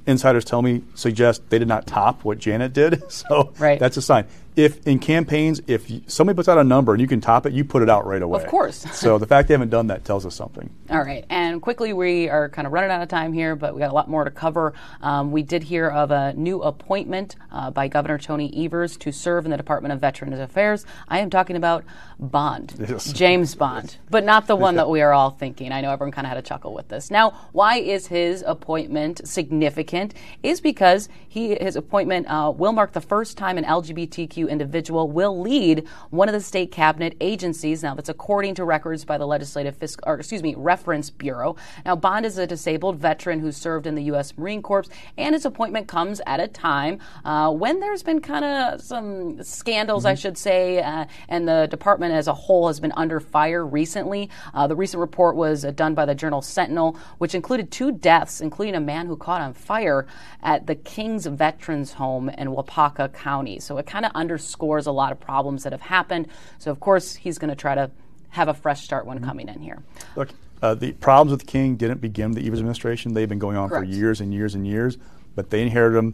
insiders 0.08 0.46
tell 0.46 0.62
me, 0.62 0.84
suggest 0.96 1.50
they 1.50 1.60
did 1.60 1.68
not 1.68 1.86
top 1.88 2.24
what 2.24 2.38
Janet 2.40 2.74
did. 2.74 3.04
So 3.12 3.54
Right. 3.60 3.80
that's 3.80 3.98
a 3.98 4.02
sign. 4.02 4.26
If 4.56 4.86
in 4.88 5.00
campaigns, 5.00 5.62
if 5.68 5.92
somebody 6.08 6.36
puts 6.36 6.48
out 6.48 6.58
a 6.58 6.64
number 6.64 6.94
and 6.94 7.02
you 7.02 7.08
can 7.08 7.22
top 7.22 7.46
it, 7.46 7.54
you 7.54 7.66
put 7.66 7.82
it 7.82 7.90
out 7.90 8.06
right 8.06 8.22
away. 8.22 8.44
Of 8.44 8.50
course. 8.50 8.78
so 8.94 9.18
the 9.18 9.28
fact 9.28 9.48
they 9.48 9.54
haven't 9.54 9.70
done 9.70 9.88
that 9.88 10.06
tells 10.06 10.26
us 10.26 10.36
something. 10.36 10.70
All 10.90 11.04
right, 11.04 11.26
and 11.30 11.62
quickly 11.62 11.94
we 11.94 12.30
are 12.30 12.50
kind 12.50 12.66
of 12.66 12.74
running 12.74 12.92
out 12.92 13.02
of 13.02 13.10
time 13.10 13.34
here, 13.34 13.56
but 13.56 13.74
we 13.74 13.80
got 13.80 13.92
a 13.92 13.94
lot 13.94 14.10
more 14.10 14.24
to 14.24 14.32
cover. 14.32 14.74
Um, 15.02 15.32
we 15.32 15.44
did 15.44 15.64
hear 15.64 15.90
of 15.90 16.12
a 16.12 16.34
new 16.34 16.62
appointment 16.62 17.36
uh, 17.52 17.72
by 17.72 17.88
Governor 17.88 18.18
Tony 18.18 18.66
Evers 18.66 18.98
to 18.98 19.12
serve 19.12 19.46
in 19.46 19.52
the 19.52 19.58
Department 19.58 19.94
of 19.94 20.00
Veterans 20.00 20.40
Affairs. 20.40 20.86
I 21.08 21.20
am 21.20 21.30
talking 21.30 21.56
about 21.56 21.84
Bond, 22.20 22.74
yes. 22.80 23.12
James 23.12 23.56
Bond, 23.56 23.98
but 24.10 24.24
not 24.24 24.48
the 24.48 24.56
one 24.56 24.76
that 24.76 24.90
we 24.90 25.02
are 25.02 25.14
all 25.14 25.32
thinking. 25.32 25.72
I 25.72 25.82
know 25.82 25.92
everyone 25.92 26.12
kind 26.12 26.26
of 26.26 26.30
had 26.30 26.38
a 26.38 26.42
chuckle 26.42 26.74
with 26.74 26.88
this. 26.88 27.12
Now, 27.12 27.32
why 27.52 27.78
is 27.78 28.08
his 28.08 28.44
appointment 28.46 29.28
significant? 29.28 30.14
Is 30.44 30.62
because 30.62 31.10
he 31.28 31.56
his 31.56 31.76
appointment 31.76 32.28
uh, 32.30 32.54
will 32.56 32.72
mark 32.72 32.94
the 32.94 33.02
first 33.02 33.38
time 33.38 33.58
an 33.58 33.66
LGBTQ 33.66 34.45
individual 34.48 35.10
will 35.10 35.40
lead 35.40 35.88
one 36.10 36.30
of 36.30 36.34
the 36.34 36.42
state 36.42 36.72
cabinet 36.72 37.16
agencies. 37.22 37.84
Now, 37.84 37.96
that's 37.96 38.10
according 38.10 38.56
to 38.56 38.66
records 38.66 39.06
by 39.06 39.18
the 39.18 39.26
Legislative 39.26 39.78
Fiscal, 39.78 40.04
or 40.08 40.16
excuse 40.16 40.44
me, 40.44 40.56
Reference 40.58 41.10
Bureau. 41.10 41.56
Now, 41.86 41.96
Bond 41.96 42.26
is 42.26 42.38
a 42.38 42.48
disabled 42.48 42.98
veteran 42.98 43.40
who 43.40 43.52
served 43.52 43.88
in 43.88 43.96
the 43.96 44.04
U.S. 44.04 44.38
Marine 44.38 44.62
Corps, 44.62 44.86
and 45.18 45.34
his 45.34 45.46
appointment 45.46 45.88
comes 45.88 46.22
at 46.26 46.40
a 46.40 46.48
time 46.48 47.00
uh, 47.24 47.52
when 47.52 47.80
there's 47.80 48.04
been 48.04 48.22
kind 48.22 48.46
of 48.46 48.82
some 48.82 49.42
scandals, 49.44 50.04
mm-hmm. 50.04 50.12
I 50.12 50.16
should 50.16 50.38
say, 50.38 50.82
uh, 50.82 51.06
and 51.30 51.48
the 51.48 51.68
department 51.70 52.14
as 52.14 52.28
a 52.28 52.34
whole 52.34 52.68
has 52.68 52.80
been 52.80 52.94
under 52.96 53.20
fire 53.20 53.66
recently. 53.66 54.30
Uh, 54.54 54.68
the 54.68 54.76
recent 54.76 55.00
report 55.00 55.36
was 55.36 55.66
uh, 55.66 55.72
done 55.72 55.94
by 55.94 56.06
the 56.06 56.16
Journal 56.16 56.42
Sentinel, 56.42 56.98
which 57.18 57.36
included 57.36 57.72
two 57.72 57.92
deaths, 57.92 58.42
including 58.42 58.76
a 58.76 58.80
man 58.80 59.08
who 59.08 59.16
caught 59.16 59.42
on 59.42 59.54
fire 59.54 60.08
at 60.44 60.68
the 60.68 60.76
King's 60.76 61.26
Veterans 61.26 61.94
Home 61.94 62.30
in 62.30 62.50
Waupaca 62.50 63.14
County. 63.14 63.60
So 63.60 63.78
it 63.78 63.86
kind 63.86 64.06
of 64.06 64.12
underscores 64.36 64.86
a 64.86 64.92
lot 64.92 65.12
of 65.12 65.20
problems 65.20 65.64
that 65.64 65.72
have 65.72 65.82
happened. 65.82 66.28
So, 66.60 66.72
of 66.72 66.80
course, 66.80 67.16
he's 67.16 67.38
going 67.38 67.50
to 67.50 67.56
try 67.56 67.76
to 67.76 67.90
have 68.30 68.50
a 68.50 68.54
fresh 68.54 68.84
start 68.84 69.06
when 69.06 69.18
mm-hmm. 69.18 69.28
coming 69.28 69.48
in 69.48 69.62
here. 69.62 69.82
Look, 70.16 70.30
uh, 70.62 70.76
the 70.76 70.92
problems 70.94 71.32
with 71.32 71.48
King 71.48 71.78
didn't 71.78 72.02
begin 72.02 72.32
with 72.32 72.40
the 72.40 72.48
Evers 72.48 72.60
administration. 72.60 73.14
They've 73.14 73.30
been 73.30 73.40
going 73.40 73.58
on 73.58 73.70
Correct. 73.70 73.86
for 73.86 73.92
years 73.92 74.20
and 74.20 74.34
years 74.34 74.56
and 74.56 74.68
years, 74.68 74.98
but 75.36 75.50
they 75.50 75.62
inherited 75.62 75.98
them. 75.98 76.14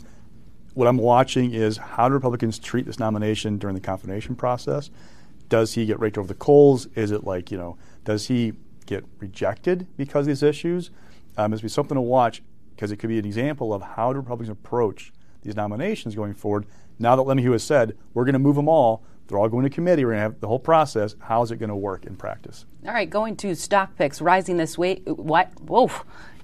What 0.73 0.88
I'm 0.88 0.97
watching 0.97 1.53
is 1.53 1.77
how 1.77 2.07
do 2.07 2.13
Republicans 2.13 2.57
treat 2.60 2.86
this 2.86 2.99
nomination 2.99 3.57
during 3.57 3.73
the 3.73 3.81
confirmation 3.81 4.36
process? 4.36 4.89
Does 5.49 5.73
he 5.73 5.86
get 5.86 5.99
raked 5.99 6.17
over 6.17 6.27
the 6.27 6.34
coals? 6.34 6.86
Is 6.95 7.12
it 7.12 7.25
like, 7.25 7.51
you 7.51 7.57
know, 7.57 7.77
does 8.05 8.27
he 8.27 8.53
get 8.86 9.03
rejected 9.19 9.88
because 9.97 10.21
of 10.21 10.27
these 10.27 10.43
issues? 10.43 10.91
Um, 11.38 11.51
it's 11.51 11.62
be 11.62 11.67
something 11.67 11.95
to 11.95 12.01
watch 12.01 12.41
because 12.75 12.91
it 12.91 12.97
could 12.97 13.10
be 13.10 13.19
an 13.19 13.25
example 13.25 13.73
of 13.73 13.81
how 13.81 14.13
do 14.13 14.19
Republicans 14.19 14.49
approach 14.49 15.12
these 15.41 15.55
nominations 15.55 16.15
going 16.15 16.34
forward. 16.34 16.65
Now 17.01 17.15
that 17.15 17.23
LeMahieu 17.23 17.53
has 17.53 17.63
said, 17.63 17.97
we're 18.13 18.25
going 18.25 18.33
to 18.33 18.39
move 18.39 18.55
them 18.55 18.69
all, 18.69 19.03
they're 19.27 19.37
all 19.39 19.49
going 19.49 19.63
to 19.63 19.69
committee, 19.69 20.05
we're 20.05 20.11
going 20.11 20.19
to 20.19 20.23
have 20.23 20.39
the 20.39 20.47
whole 20.47 20.59
process. 20.59 21.15
How 21.19 21.41
is 21.41 21.51
it 21.51 21.57
going 21.57 21.69
to 21.69 21.75
work 21.75 22.05
in 22.05 22.15
practice? 22.15 22.65
All 22.85 22.93
right, 22.93 23.09
going 23.09 23.35
to 23.37 23.55
stock 23.55 23.95
picks, 23.97 24.21
rising 24.21 24.57
this 24.57 24.77
week. 24.77 25.03
What? 25.05 25.49
Whoa, 25.61 25.89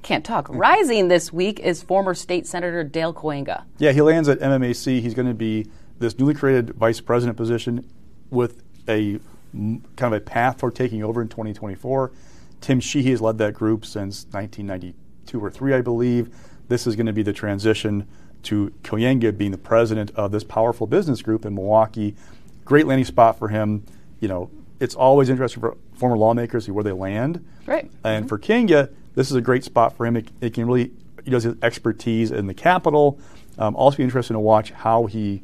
can't 0.01 0.25
talk. 0.25 0.47
Mm. 0.47 0.57
rising 0.57 1.07
this 1.09 1.31
week 1.31 1.59
is 1.59 1.83
former 1.83 2.13
state 2.13 2.47
senator 2.47 2.83
Dale 2.83 3.13
Kooyenga. 3.13 3.65
Yeah, 3.77 3.91
he 3.91 4.01
lands 4.01 4.27
at 4.29 4.39
MMAC. 4.39 5.01
He's 5.01 5.13
going 5.13 5.27
to 5.27 5.33
be 5.33 5.67
this 5.99 6.17
newly 6.17 6.33
created 6.33 6.71
vice 6.71 7.01
president 7.01 7.37
position 7.37 7.89
with 8.29 8.63
a 8.87 9.19
kind 9.53 9.83
of 10.01 10.13
a 10.13 10.19
path 10.19 10.59
for 10.59 10.71
taking 10.71 11.03
over 11.03 11.21
in 11.21 11.27
2024. 11.27 12.11
Tim 12.61 12.79
Sheehy 12.79 13.11
has 13.11 13.21
led 13.21 13.37
that 13.37 13.53
group 13.53 13.85
since 13.85 14.25
1992 14.31 15.39
or 15.39 15.51
three, 15.51 15.73
I 15.73 15.81
believe. 15.81 16.33
This 16.67 16.87
is 16.87 16.95
going 16.95 17.05
to 17.05 17.13
be 17.13 17.23
the 17.23 17.33
transition 17.33 18.07
to 18.43 18.73
Kooyenga 18.83 19.37
being 19.37 19.51
the 19.51 19.57
president 19.57 20.11
of 20.11 20.31
this 20.31 20.43
powerful 20.43 20.87
business 20.87 21.21
group 21.21 21.45
in 21.45 21.55
Milwaukee. 21.55 22.15
Great 22.65 22.87
landing 22.87 23.05
spot 23.05 23.37
for 23.37 23.49
him. 23.49 23.85
You 24.19 24.27
know, 24.27 24.49
it's 24.79 24.95
always 24.95 25.29
interesting 25.29 25.61
for 25.61 25.77
former 25.95 26.17
lawmakers 26.17 26.65
see 26.65 26.71
where 26.71 26.83
they 26.83 26.91
land. 26.91 27.45
Right. 27.65 27.89
And 28.03 28.25
mm-hmm. 28.25 28.27
for 28.27 28.39
Kooyenga, 28.39 28.89
this 29.15 29.29
is 29.29 29.35
a 29.35 29.41
great 29.41 29.63
spot 29.63 29.95
for 29.95 30.05
him. 30.05 30.15
It, 30.15 30.27
it 30.41 30.53
can 30.53 30.65
really, 30.67 30.91
he 31.23 31.31
does 31.31 31.43
his 31.43 31.55
expertise 31.61 32.31
in 32.31 32.47
the 32.47 32.53
Capitol. 32.53 33.19
Um, 33.57 33.75
also, 33.75 33.97
be 33.97 34.03
interesting 34.03 34.35
to 34.35 34.39
watch 34.39 34.71
how 34.71 35.07
he 35.07 35.41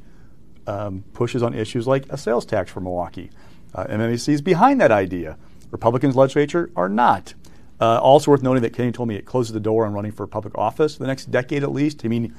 um, 0.67 1.03
pushes 1.13 1.41
on 1.43 1.53
issues 1.53 1.87
like 1.87 2.05
a 2.09 2.17
sales 2.17 2.45
tax 2.45 2.71
for 2.71 2.79
Milwaukee. 2.79 3.31
Uh, 3.73 3.85
MMAC 3.85 4.29
is 4.29 4.41
behind 4.41 4.79
that 4.81 4.91
idea. 4.91 5.37
Republicans 5.71 6.15
legislature 6.15 6.69
are 6.75 6.89
not. 6.89 7.33
Uh, 7.81 7.99
also 7.99 8.31
worth 8.31 8.43
noting 8.43 8.61
that 8.61 8.73
Kenny 8.73 8.91
told 8.91 9.09
me 9.09 9.15
it 9.15 9.25
closes 9.25 9.51
the 9.51 9.59
door 9.59 9.85
on 9.85 9.93
running 9.93 10.11
for 10.11 10.27
public 10.27 10.55
office 10.57 10.95
for 10.95 11.03
the 11.03 11.07
next 11.07 11.31
decade 11.31 11.63
at 11.63 11.71
least. 11.71 12.05
I 12.05 12.07
mean, 12.07 12.35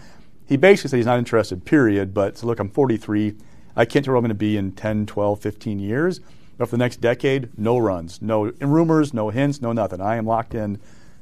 he 0.46 0.56
basically 0.56 0.90
said 0.90 0.96
he's 0.98 1.06
not 1.06 1.18
interested, 1.18 1.64
period. 1.64 2.14
But 2.14 2.38
so 2.38 2.46
look, 2.46 2.58
I'm 2.58 2.70
43. 2.70 3.36
I 3.76 3.84
can't 3.84 4.04
tell 4.04 4.12
where 4.12 4.18
I'm 4.18 4.22
going 4.22 4.28
to 4.28 4.34
be 4.34 4.56
in 4.56 4.72
10, 4.72 5.06
12, 5.06 5.40
15 5.40 5.78
years. 5.78 6.20
But 6.56 6.66
for 6.66 6.72
the 6.72 6.84
next 6.84 7.00
decade, 7.00 7.58
no 7.58 7.78
runs, 7.78 8.22
no 8.22 8.52
rumors, 8.60 9.12
no 9.12 9.30
hints, 9.30 9.60
no 9.60 9.72
nothing. 9.72 10.00
I 10.00 10.16
am 10.16 10.26
locked 10.26 10.54
in 10.54 10.78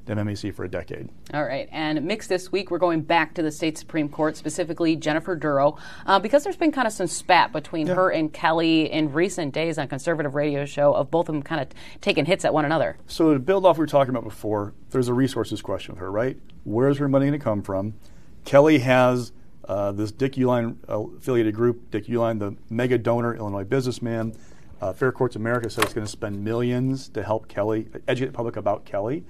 to 0.07 0.15
MMAC 0.17 0.53
for 0.55 0.65
a 0.65 0.69
decade. 0.69 1.09
All 1.33 1.45
right. 1.45 1.69
And 1.71 2.05
mixed 2.05 2.29
this 2.29 2.51
week, 2.51 2.71
we're 2.71 2.79
going 2.79 3.03
back 3.03 3.35
to 3.35 3.43
the 3.43 3.51
state 3.51 3.79
Supreme 3.79 4.09
Court, 4.09 4.37
specifically 4.37 4.97
Jennifer 4.97 5.37
Dorow, 5.37 5.79
uh, 6.07 6.19
because 6.19 6.45
there's 6.45 6.57
been 6.57 6.73
kind 6.73 6.87
of 6.87 6.93
some 6.93 7.07
spat 7.07 7.53
between 7.53 7.87
yeah. 7.87 7.95
her 7.95 8.11
and 8.11 8.33
Kelly 8.33 8.91
in 8.93 9.13
recent 9.13 9.55
days 9.55 9.79
on 9.79 9.89
conservative 9.89 10.35
radio 10.35 10.65
show 10.65 10.93
of 10.93 11.11
both 11.11 11.29
of 11.29 11.35
them 11.35 11.43
kind 11.43 11.61
of 11.61 11.69
taking 12.01 12.25
hits 12.25 12.45
at 12.45 12.53
one 12.53 12.65
another. 12.65 12.97
So 13.07 13.33
to 13.33 13.39
build 13.39 13.65
off 13.65 13.77
what 13.77 13.79
we 13.79 13.83
were 13.83 13.87
talking 13.87 14.11
about 14.11 14.25
before, 14.25 14.75
there's 14.91 15.09
a 15.09 15.15
resources 15.15 15.63
question 15.63 15.95
with 15.95 16.01
her, 16.01 16.11
right? 16.11 16.37
Where's 16.65 16.99
her 16.99 17.09
money 17.09 17.27
going 17.27 17.39
to 17.39 17.45
come 17.45 17.63
from? 17.63 17.95
Kelly 18.45 18.81
has 18.81 19.33
uh, 19.67 19.93
this 19.93 20.13
Dick 20.13 20.33
Uihlein 20.33 20.77
affiliated 20.89 21.55
group, 21.55 21.91
Dick 21.91 22.07
Uihlein, 22.07 22.39
the 22.39 22.57
mega 22.69 22.99
donor, 22.99 23.35
Illinois 23.35 23.65
businessman. 23.65 24.35
Uh, 24.81 24.93
Fair 24.93 25.13
Courts 25.13 25.37
America 25.37 25.71
says 25.71 25.85
it's 25.85 25.95
going 25.95 26.07
to 26.07 26.11
spend 26.11 26.43
millions 26.45 27.09
to 27.11 27.23
help 27.23 27.47
Kelly, 27.47 27.87
educate 28.09 28.27
the 28.27 28.37
public 28.37 28.57
about 28.57 28.85
Kelly. 28.85 29.25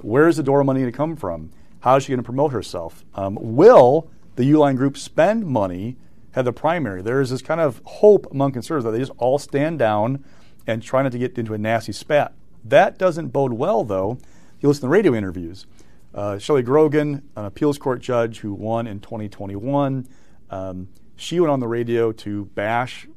Where 0.00 0.28
is 0.28 0.36
the 0.36 0.42
Dorow 0.42 0.64
money 0.64 0.80
going 0.80 0.92
to 0.92 0.96
come 0.96 1.16
from? 1.16 1.50
How 1.80 1.96
is 1.96 2.04
she 2.04 2.10
going 2.10 2.20
to 2.20 2.24
promote 2.24 2.52
herself? 2.52 3.04
Um, 3.14 3.36
will 3.40 4.08
the 4.36 4.44
Uihlein 4.44 4.76
group 4.76 4.96
spend 4.96 5.46
money 5.46 5.96
at 6.34 6.44
the 6.44 6.52
primary? 6.52 7.02
There 7.02 7.20
is 7.20 7.30
this 7.30 7.42
kind 7.42 7.60
of 7.60 7.80
hope 7.84 8.30
among 8.30 8.52
conservatives 8.52 8.84
that 8.84 8.92
they 8.92 9.00
just 9.00 9.12
all 9.18 9.38
stand 9.38 9.80
down 9.80 10.24
and 10.66 10.82
try 10.82 11.02
not 11.02 11.12
to 11.12 11.18
get 11.18 11.36
into 11.36 11.54
a 11.54 11.58
nasty 11.58 11.92
spat. 11.92 12.32
That 12.64 12.96
doesn't 12.96 13.28
bode 13.28 13.52
well, 13.52 13.84
though. 13.84 14.18
You 14.60 14.68
listen 14.68 14.82
to 14.82 14.86
the 14.86 14.90
radio 14.90 15.14
interviews. 15.14 15.66
Uh, 16.14 16.38
Shelley 16.38 16.62
Grogan, 16.62 17.28
an 17.36 17.44
appeals 17.44 17.76
court 17.76 18.00
judge 18.00 18.38
who 18.38 18.54
won 18.54 18.86
in 18.86 19.00
2021, 19.00 20.06
um, 20.50 20.88
she 21.16 21.40
went 21.40 21.50
on 21.50 21.60
the 21.60 21.66
radio 21.66 22.12
to 22.12 22.44
bash, 22.54 23.08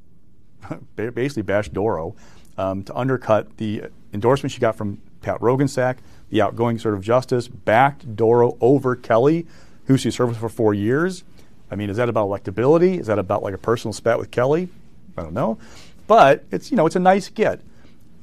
basically 0.95 1.43
bash 1.43 1.69
Dorow, 1.69 2.15
um, 2.57 2.83
to 2.83 2.95
undercut 2.95 3.57
the 3.57 3.83
endorsement 4.13 4.51
she 4.51 4.59
got 4.59 4.75
from 4.75 4.99
Pat 5.21 5.39
Roggensack, 5.39 5.97
the 6.29 6.41
outgoing 6.41 6.79
sort 6.79 6.95
of 6.95 7.01
justice, 7.01 7.47
backed 7.47 8.15
Dorow 8.15 8.57
over 8.61 8.95
Kelly, 8.95 9.45
who 9.85 9.97
she 9.97 10.09
served 10.09 10.37
for 10.37 10.49
four 10.49 10.73
years. 10.73 11.23
I 11.69 11.75
mean, 11.75 11.89
is 11.89 11.97
that 11.97 12.09
about 12.09 12.27
electability? 12.27 12.99
Is 12.99 13.07
that 13.07 13.19
about 13.19 13.43
like 13.43 13.53
a 13.53 13.57
personal 13.57 13.93
spat 13.93 14.17
with 14.17 14.31
Kelly? 14.31 14.69
I 15.17 15.21
don't 15.21 15.33
know. 15.33 15.57
But 16.07 16.45
it's, 16.51 16.71
you 16.71 16.77
know, 16.77 16.85
it's 16.85 16.95
a 16.95 16.99
nice 16.99 17.29
get. 17.29 17.61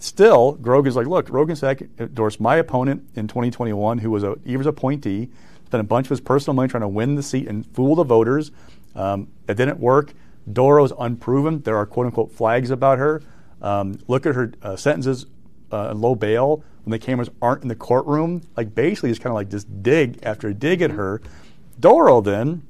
Still, 0.05 0.53
Grogan's 0.61 0.97
like, 0.97 1.07
look, 1.07 1.29
Roggensack 1.29 1.89
endorsed 1.99 2.39
my 2.39 2.57
opponent 2.57 3.09
in 3.15 3.27
2021, 3.27 3.97
who 3.97 4.11
was 4.11 4.23
a 4.23 4.37
Evers 4.47 4.67
appointee, 4.67 5.31
spent 5.65 5.81
a 5.81 5.85
bunch 5.85 6.09
of 6.09 6.11
his 6.11 6.21
personal 6.21 6.55
money 6.55 6.69
trying 6.69 6.83
to 6.83 6.89
win 6.89 7.15
the 7.15 7.23
seat 7.23 7.49
and 7.49 7.65
fool 7.69 7.95
the 7.95 8.05
voters. 8.05 8.51
Um, 8.95 9.29
it 9.49 9.57
didn't 9.57 9.81
work. 9.81 10.13
Dorow's 10.53 10.93
unproven. 10.99 11.63
There 11.63 11.79
are 11.79 11.87
quote 11.87 12.05
unquote 12.05 12.31
flags 12.31 12.69
about 12.69 12.99
her. 12.99 13.23
Um, 13.63 13.99
look 14.07 14.27
at 14.27 14.35
her 14.35 14.53
uh, 14.63 14.77
sentences 14.77 15.25
uh, 15.73 15.95
low 15.95 16.15
bail 16.15 16.63
when 16.85 16.91
the 16.91 16.99
cameras 16.99 17.31
aren't 17.41 17.63
in 17.63 17.69
the 17.69 17.75
courtroom. 17.75 18.43
Like 18.59 18.75
basically 18.75 19.09
just 19.09 19.23
kind 19.23 19.31
of 19.31 19.37
like 19.37 19.49
just 19.49 19.83
dig 19.83 20.19
after 20.23 20.53
dig 20.53 20.83
at 20.83 20.91
her. 20.91 21.23
Dorow 21.81 22.21
then 22.21 22.61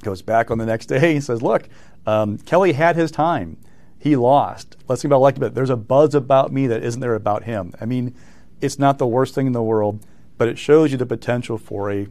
goes 0.00 0.22
back 0.22 0.50
on 0.50 0.56
the 0.56 0.64
next 0.64 0.86
day 0.86 1.16
and 1.16 1.22
says, 1.22 1.42
look, 1.42 1.68
um, 2.06 2.38
Kelly 2.38 2.72
had 2.72 2.96
his 2.96 3.10
time. 3.10 3.58
He 4.00 4.16
lost. 4.16 4.78
Let's 4.88 5.02
think 5.02 5.10
about 5.10 5.18
elected. 5.18 5.54
There's 5.54 5.70
a 5.70 5.76
buzz 5.76 6.14
about 6.14 6.52
me 6.52 6.66
that 6.66 6.82
isn't 6.82 7.00
there 7.00 7.14
about 7.14 7.44
him. 7.44 7.74
I 7.80 7.84
mean, 7.84 8.16
it's 8.60 8.78
not 8.78 8.98
the 8.98 9.06
worst 9.06 9.34
thing 9.34 9.46
in 9.46 9.52
the 9.52 9.62
world, 9.62 10.04
but 10.38 10.48
it 10.48 10.58
shows 10.58 10.90
you 10.90 10.96
the 10.98 11.06
potential 11.06 11.58
for 11.58 11.92
a 11.92 12.08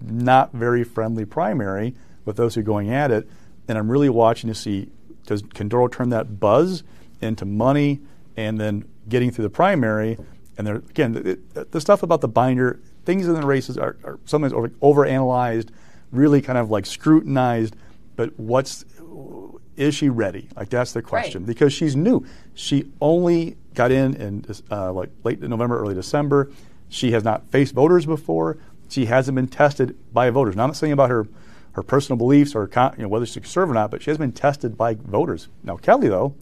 not 0.00 0.52
very 0.52 0.84
friendly 0.84 1.24
primary 1.24 1.94
with 2.24 2.36
those 2.36 2.54
who 2.54 2.60
are 2.60 2.64
going 2.64 2.90
at 2.90 3.10
it. 3.10 3.28
And 3.66 3.76
I'm 3.76 3.90
really 3.90 4.08
watching 4.08 4.48
to 4.48 4.54
see 4.54 4.88
does 5.26 5.42
can 5.54 5.68
Dorow 5.68 5.88
turn 5.88 6.10
that 6.10 6.38
buzz 6.40 6.84
into 7.20 7.44
money 7.44 8.00
and 8.36 8.58
then 8.58 8.84
getting 9.08 9.30
through 9.30 9.44
the 9.44 9.50
primary. 9.50 10.16
And 10.56 10.66
there 10.66 10.76
again, 10.76 11.12
the, 11.12 11.64
the, 11.70 11.80
stuff 11.80 12.02
about 12.02 12.20
the 12.20 12.28
binder, 12.28 12.80
things 13.04 13.26
in 13.26 13.34
the 13.34 13.46
races 13.46 13.76
are, 13.76 13.96
are 14.04 14.18
sometimes 14.24 14.52
over, 14.52 14.68
overanalyzed, 14.80 15.70
really 16.12 16.40
kind 16.40 16.58
of 16.58 16.70
like 16.70 16.86
scrutinized. 16.86 17.76
But 18.16 18.38
what's 18.38 18.84
is 19.80 19.94
she 19.94 20.08
ready? 20.08 20.48
Like 20.54 20.68
that's 20.68 20.92
the 20.92 21.02
question 21.02 21.42
right. 21.42 21.46
because 21.46 21.72
she's 21.72 21.96
new. 21.96 22.24
She 22.54 22.90
only 23.00 23.56
got 23.74 23.90
in 23.90 24.14
in 24.14 24.44
uh, 24.70 24.92
like 24.92 25.10
late 25.24 25.40
November, 25.40 25.80
early 25.80 25.94
December. 25.94 26.50
She 26.88 27.12
has 27.12 27.24
not 27.24 27.48
faced 27.50 27.74
voters 27.74 28.04
before. 28.04 28.58
She 28.88 29.06
hasn't 29.06 29.36
been 29.36 29.48
tested 29.48 29.96
by 30.12 30.30
voters. 30.30 30.56
Now, 30.56 30.64
I'm 30.64 30.70
not 30.70 30.76
saying 30.76 30.92
about 30.92 31.10
her 31.10 31.26
her 31.72 31.82
personal 31.82 32.18
beliefs 32.18 32.54
or 32.54 32.68
you 32.96 33.02
know, 33.02 33.08
whether 33.08 33.24
she 33.24 33.40
can 33.40 33.48
serve 33.48 33.70
or 33.70 33.74
not, 33.74 33.90
but 33.90 34.02
she 34.02 34.10
has 34.10 34.18
been 34.18 34.32
tested 34.32 34.76
by 34.76 34.94
voters. 34.94 35.48
Now, 35.62 35.76
Kelly, 35.76 36.08
though, 36.08 36.34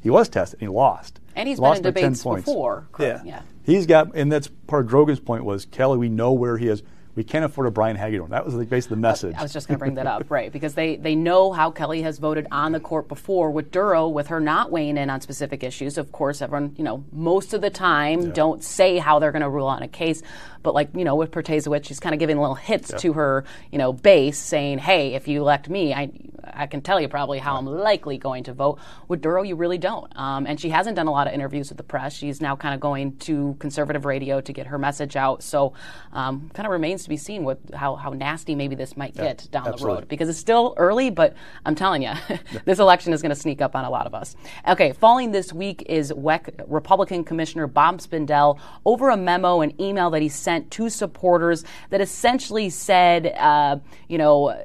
he 0.00 0.10
was 0.10 0.28
tested 0.28 0.60
and 0.60 0.68
he 0.68 0.74
lost. 0.74 1.20
And 1.34 1.48
he's 1.48 1.58
lost 1.58 1.82
been 1.82 1.88
in 1.88 1.94
debates 1.94 2.22
before. 2.22 2.86
Yeah. 2.98 3.22
yeah. 3.24 3.42
He's 3.64 3.86
got, 3.86 4.14
and 4.14 4.30
that's 4.30 4.48
part 4.66 4.84
of 4.84 4.90
Grogan's 4.90 5.20
point 5.20 5.44
was 5.44 5.64
Kelly, 5.64 5.96
we 5.96 6.10
know 6.10 6.32
where 6.32 6.58
he 6.58 6.68
is. 6.68 6.82
We 7.14 7.24
can't 7.24 7.44
afford 7.44 7.66
a 7.68 7.70
Brian 7.70 7.96
Hagedorn. 7.96 8.30
That 8.30 8.44
was 8.44 8.54
basically 8.66 8.96
the 8.96 9.00
message. 9.00 9.36
I 9.36 9.42
was 9.42 9.52
just 9.52 9.68
going 9.68 9.76
to 9.76 9.78
bring 9.78 9.94
that 9.94 10.06
up, 10.06 10.24
right? 10.30 10.52
Because 10.52 10.74
they, 10.74 10.96
they 10.96 11.14
know 11.14 11.52
how 11.52 11.70
Kelly 11.70 12.02
has 12.02 12.18
voted 12.18 12.46
on 12.50 12.72
the 12.72 12.80
court 12.80 13.08
before 13.08 13.50
with 13.50 13.70
Dorow, 13.70 14.08
with 14.08 14.28
her 14.28 14.40
not 14.40 14.72
weighing 14.72 14.96
in 14.96 15.10
on 15.10 15.20
specific 15.20 15.62
issues. 15.62 15.96
Of 15.96 16.10
course, 16.12 16.42
everyone, 16.42 16.74
you 16.76 16.84
know, 16.84 17.04
most 17.12 17.54
of 17.54 17.60
the 17.60 17.70
time 17.70 18.22
yeah. 18.22 18.32
don't 18.32 18.64
say 18.64 18.98
how 18.98 19.18
they're 19.18 19.32
going 19.32 19.42
to 19.42 19.48
rule 19.48 19.68
on 19.68 19.82
a 19.82 19.88
case. 19.88 20.22
But 20.64 20.74
like, 20.74 20.90
you 20.94 21.04
know, 21.04 21.14
with 21.14 21.30
Protasiewicz, 21.30 21.84
she's 21.84 22.00
kind 22.00 22.14
of 22.14 22.18
giving 22.18 22.38
little 22.38 22.54
hits 22.54 22.90
yeah. 22.90 22.96
to 22.98 23.12
her, 23.12 23.44
you 23.70 23.78
know, 23.78 23.92
base 23.92 24.38
saying, 24.38 24.78
hey, 24.78 25.14
if 25.14 25.28
you 25.28 25.40
elect 25.42 25.68
me, 25.68 25.92
I, 25.92 26.10
I 26.42 26.66
can 26.66 26.80
tell 26.80 27.00
you 27.00 27.06
probably 27.06 27.38
how 27.38 27.56
I'm 27.56 27.66
likely 27.66 28.16
going 28.16 28.44
to 28.44 28.54
vote. 28.54 28.78
With 29.06 29.20
Dorow, 29.20 29.42
you 29.42 29.56
really 29.56 29.78
don't. 29.78 30.10
Um, 30.16 30.46
and 30.46 30.58
she 30.58 30.70
hasn't 30.70 30.96
done 30.96 31.06
a 31.06 31.12
lot 31.12 31.26
of 31.26 31.34
interviews 31.34 31.68
with 31.68 31.76
the 31.76 31.84
press. 31.84 32.14
She's 32.14 32.40
now 32.40 32.56
kind 32.56 32.74
of 32.74 32.80
going 32.80 33.16
to 33.18 33.56
conservative 33.58 34.06
radio 34.06 34.40
to 34.40 34.52
get 34.52 34.68
her 34.68 34.78
message 34.78 35.16
out. 35.16 35.42
So 35.42 35.74
um, 36.12 36.50
kind 36.54 36.66
of 36.66 36.72
remains 36.72 37.03
to 37.04 37.08
be 37.08 37.16
seen 37.16 37.44
what 37.44 37.58
how, 37.74 37.96
how 37.96 38.10
nasty 38.10 38.54
maybe 38.54 38.74
this 38.74 38.96
might 38.96 39.14
get 39.14 39.42
yeah, 39.44 39.50
down 39.50 39.68
absolutely. 39.68 39.80
the 39.80 40.00
road 40.00 40.08
because 40.08 40.28
it's 40.28 40.38
still 40.38 40.74
early, 40.76 41.10
but 41.10 41.34
I'm 41.64 41.74
telling 41.74 42.02
you, 42.02 42.12
this 42.64 42.78
election 42.78 43.12
is 43.12 43.22
going 43.22 43.30
to 43.30 43.40
sneak 43.40 43.60
up 43.60 43.74
on 43.74 43.84
a 43.84 43.90
lot 43.90 44.06
of 44.06 44.14
us. 44.14 44.36
Okay, 44.68 44.92
falling 44.92 45.32
this 45.32 45.52
week 45.52 45.84
is 45.86 46.12
WEC 46.12 46.64
Republican 46.66 47.24
Commissioner 47.24 47.66
Bob 47.66 47.98
Spindell 47.98 48.58
over 48.84 49.10
a 49.10 49.16
memo 49.16 49.60
and 49.60 49.78
email 49.80 50.10
that 50.10 50.22
he 50.22 50.28
sent 50.28 50.70
to 50.72 50.90
supporters 50.90 51.64
that 51.90 52.00
essentially 52.00 52.70
said, 52.70 53.34
uh, 53.38 53.78
you 54.08 54.18
know, 54.18 54.64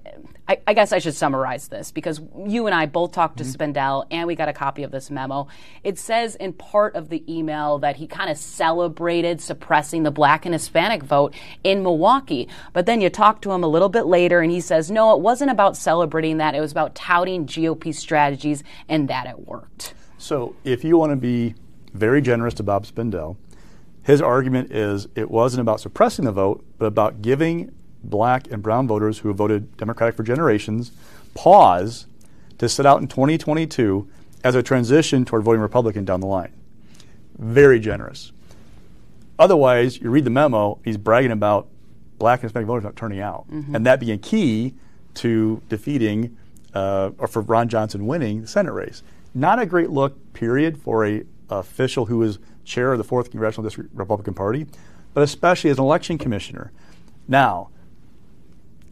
I, 0.50 0.60
I, 0.66 0.74
guess 0.74 0.92
I 0.92 0.98
should 0.98 1.14
summarize 1.14 1.68
this 1.68 1.92
because 1.92 2.20
you 2.44 2.66
and 2.66 2.74
I 2.74 2.88
both 2.88 3.12
talked 3.12 3.38
to 3.38 3.44
mm-hmm. 3.44 3.72
Spindell 3.72 4.08
and 4.10 4.26
we 4.26 4.34
got 4.34 4.50
a 4.50 4.54
copy 4.54 4.82
of 4.82 4.90
this 4.90 5.12
memo. 5.12 5.48
It 5.84 6.00
says 6.00 6.34
in 6.34 6.54
part 6.54 6.96
of 6.96 7.10
the 7.10 7.24
email 7.32 7.78
that 7.80 7.98
he 7.98 8.08
kind 8.08 8.32
of 8.32 8.38
celebrated 8.38 9.42
suppressing 9.42 10.02
the 10.02 10.10
black 10.10 10.48
and 10.48 10.56
Hispanic 10.56 11.04
vote 11.04 11.36
in 11.64 11.84
Milwaukee. 11.84 12.50
But 12.74 12.88
then 12.88 13.00
you 13.00 13.12
talk 13.12 13.42
to 13.44 13.52
him 13.52 13.64
a 13.64 13.68
little 13.68 13.90
bit 13.90 14.08
later 14.08 14.40
and 14.40 14.52
he 14.52 14.60
says, 14.60 14.90
no, 14.90 15.14
it 15.14 15.22
wasn't 15.22 15.52
about 15.52 15.78
celebrating 15.78 16.38
that. 16.38 16.56
It 16.56 16.62
was 16.62 16.72
about 16.72 16.96
touting 16.96 17.46
GOP 17.46 17.94
strategies 17.94 18.64
and 18.88 19.08
that 19.08 19.28
it 19.28 19.48
worked. 19.48 19.94
So 20.18 20.56
if 20.64 20.84
you 20.84 20.98
want 20.98 21.12
to 21.12 21.16
be 21.16 21.54
very 21.94 22.24
generous 22.24 22.56
to 22.56 22.64
Bob 22.64 22.88
Spindell, 22.88 23.38
his 24.02 24.20
argument 24.20 24.72
is 24.72 25.08
it 25.14 25.30
wasn't 25.30 25.62
about 25.62 25.80
suppressing 25.80 26.26
the 26.26 26.32
vote, 26.32 26.66
but 26.80 26.88
about 26.88 27.22
giving 27.22 27.72
black 28.04 28.50
and 28.52 28.64
brown 28.64 28.88
voters 28.88 29.20
who 29.20 29.28
have 29.28 29.38
voted 29.38 29.76
Democratic 29.78 30.16
for 30.16 30.24
generations 30.24 30.92
pause 31.34 32.06
to 32.58 32.68
sit 32.70 32.86
out 32.86 33.02
in 33.02 33.08
2022 33.08 34.08
as 34.44 34.56
a 34.56 34.64
transition 34.64 35.26
toward 35.26 35.44
voting 35.44 35.62
Republican 35.62 36.06
down 36.06 36.22
the 36.22 36.28
line. 36.28 36.54
Very 37.38 37.80
generous. 37.80 38.32
Otherwise, 39.38 40.00
you 40.02 40.10
read 40.10 40.26
the 40.26 40.30
memo, 40.30 40.80
he's 40.84 40.98
bragging 40.98 41.32
about 41.32 41.68
black 42.18 42.40
and 42.40 42.44
Hispanic 42.44 42.68
voters 42.68 42.84
not 42.84 42.96
turning 42.96 43.22
out. 43.22 43.50
Mm-hmm. 43.50 43.76
And 43.76 43.86
that 43.86 44.00
being 44.00 44.20
key 44.20 44.74
to 45.16 45.62
defeating 45.70 46.38
uh, 46.74 47.12
or 47.18 47.28
for 47.28 47.42
Ron 47.42 47.70
Johnson 47.70 48.06
winning 48.06 48.42
the 48.42 48.48
Senate 48.48 48.74
race. 48.74 49.02
Not 49.34 49.60
a 49.60 49.66
great 49.66 49.90
look, 49.90 50.34
period, 50.34 50.78
for 50.78 51.06
a 51.06 51.24
official 51.50 52.06
who 52.06 52.22
is 52.22 52.40
chair 52.64 52.92
of 52.92 52.98
the 52.98 53.04
4th 53.04 53.32
Congressional 53.32 53.64
District 53.64 53.90
Republican 53.94 54.34
Party, 54.34 54.68
but 55.14 55.22
especially 55.24 55.70
as 55.70 55.78
an 55.78 55.84
election 55.84 56.18
commissioner. 56.18 56.72
Now, 57.28 57.70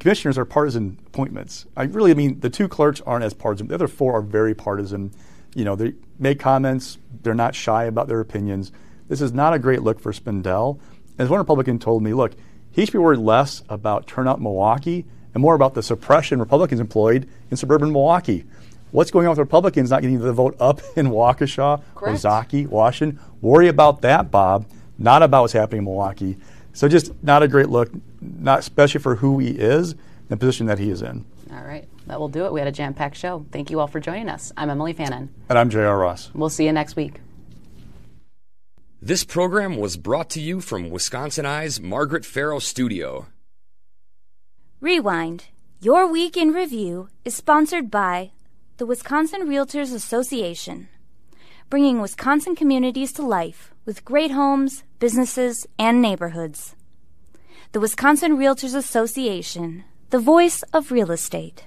commissioners 0.07 0.37
are 0.37 0.45
partisan 0.45 0.97
appointments. 1.05 1.65
I 1.75 1.83
really 1.83 2.11
I 2.11 2.13
mean 2.13 2.39
the 2.39 2.49
two 2.49 2.69
clerks 2.69 3.01
aren't 3.01 3.25
as 3.25 3.33
partisan. 3.33 3.67
The 3.67 3.75
other 3.75 3.89
four 3.89 4.13
are 4.13 4.21
very 4.21 4.55
partisan. 4.55 5.11
You 5.53 5.65
know, 5.65 5.75
they 5.75 5.95
make 6.17 6.39
comments. 6.39 6.97
They're 7.23 7.33
not 7.33 7.53
shy 7.53 7.83
about 7.83 8.07
their 8.07 8.21
opinions. 8.21 8.71
This 9.09 9.19
is 9.19 9.33
not 9.33 9.53
a 9.53 9.59
great 9.59 9.83
look 9.83 9.99
for 9.99 10.13
Spindell. 10.13 10.79
As 11.19 11.27
one 11.29 11.39
Republican 11.39 11.77
told 11.77 12.03
me, 12.03 12.13
look, 12.13 12.35
he 12.71 12.85
should 12.85 12.93
be 12.93 12.99
worried 12.99 13.19
less 13.19 13.63
about 13.67 14.07
turnout 14.07 14.37
in 14.37 14.43
Milwaukee 14.43 15.03
and 15.33 15.41
more 15.41 15.55
about 15.55 15.73
the 15.73 15.83
suppression 15.83 16.39
Republicans 16.39 16.79
employed 16.79 17.27
in 17.51 17.57
suburban 17.57 17.91
Milwaukee. 17.91 18.45
What's 18.91 19.11
going 19.11 19.25
on 19.27 19.31
with 19.31 19.39
Republicans 19.39 19.89
not 19.89 20.03
getting 20.03 20.19
the 20.19 20.31
vote 20.31 20.55
up 20.57 20.79
in 20.95 21.07
Waukesha, 21.07 21.81
Correct. 21.95 22.23
Ozaukee, 22.23 22.65
Washington? 22.65 23.19
Worry 23.41 23.67
about 23.67 24.03
that, 24.03 24.31
Bob, 24.31 24.67
not 24.97 25.21
about 25.21 25.41
what's 25.41 25.53
happening 25.53 25.79
in 25.79 25.83
Milwaukee. 25.83 26.37
So 26.77 26.87
just 26.87 27.11
not 27.23 27.41
a 27.41 27.47
great 27.47 27.69
look, 27.69 27.89
not 28.21 28.59
especially 28.59 29.01
for 29.01 29.15
who 29.15 29.39
he 29.39 29.49
is, 29.49 29.95
the 30.29 30.37
position 30.37 30.67
that 30.67 30.77
he 30.77 30.91
is 30.91 31.01
in. 31.01 31.25
All 31.51 31.63
right. 31.63 31.87
That 32.05 32.19
will 32.19 32.29
do 32.29 32.45
it. 32.45 32.53
We 32.53 32.59
had 32.59 32.67
a 32.67 32.71
jam 32.71 32.93
packed 32.93 33.17
show. 33.17 33.47
Thank 33.51 33.71
you 33.71 33.79
all 33.79 33.87
for 33.87 33.99
joining 33.99 34.29
us. 34.29 34.51
I'm 34.55 34.69
Emilee 34.69 34.93
Fannon. 34.93 35.33
And 35.49 35.57
I'm 35.57 35.71
J.R. 35.71 35.97
Ross. 35.97 36.29
We'll 36.35 36.51
see 36.51 36.65
you 36.65 36.71
next 36.71 36.95
week. 36.95 37.19
This 39.01 39.23
program 39.23 39.77
was 39.77 39.97
brought 39.97 40.29
to 40.29 40.39
you 40.39 40.61
from 40.61 40.91
Wisconsin 40.91 41.47
Eye's 41.47 41.81
Margaret 41.81 42.23
Farrow 42.23 42.59
Studio. 42.59 43.25
Rewind. 44.79 45.45
Your 45.81 46.05
Week 46.05 46.37
in 46.37 46.49
Review 46.49 47.09
is 47.25 47.33
sponsored 47.35 47.89
by 47.89 48.29
the 48.77 48.85
Wisconsin 48.85 49.47
Realtors 49.47 49.95
Association, 49.95 50.89
bringing 51.71 52.01
Wisconsin 52.01 52.55
communities 52.55 53.11
to 53.13 53.23
life 53.23 53.73
with 53.87 54.03
great 54.03 54.31
homes, 54.31 54.83
businesses, 54.99 55.65
and 55.79 56.01
neighborhoods. 56.01 56.75
The 57.71 57.79
Wisconsin 57.79 58.37
Realtors 58.37 58.75
Association, 58.75 59.85
the 60.09 60.19
voice 60.19 60.61
of 60.73 60.91
real 60.91 61.09
estate. 61.09 61.63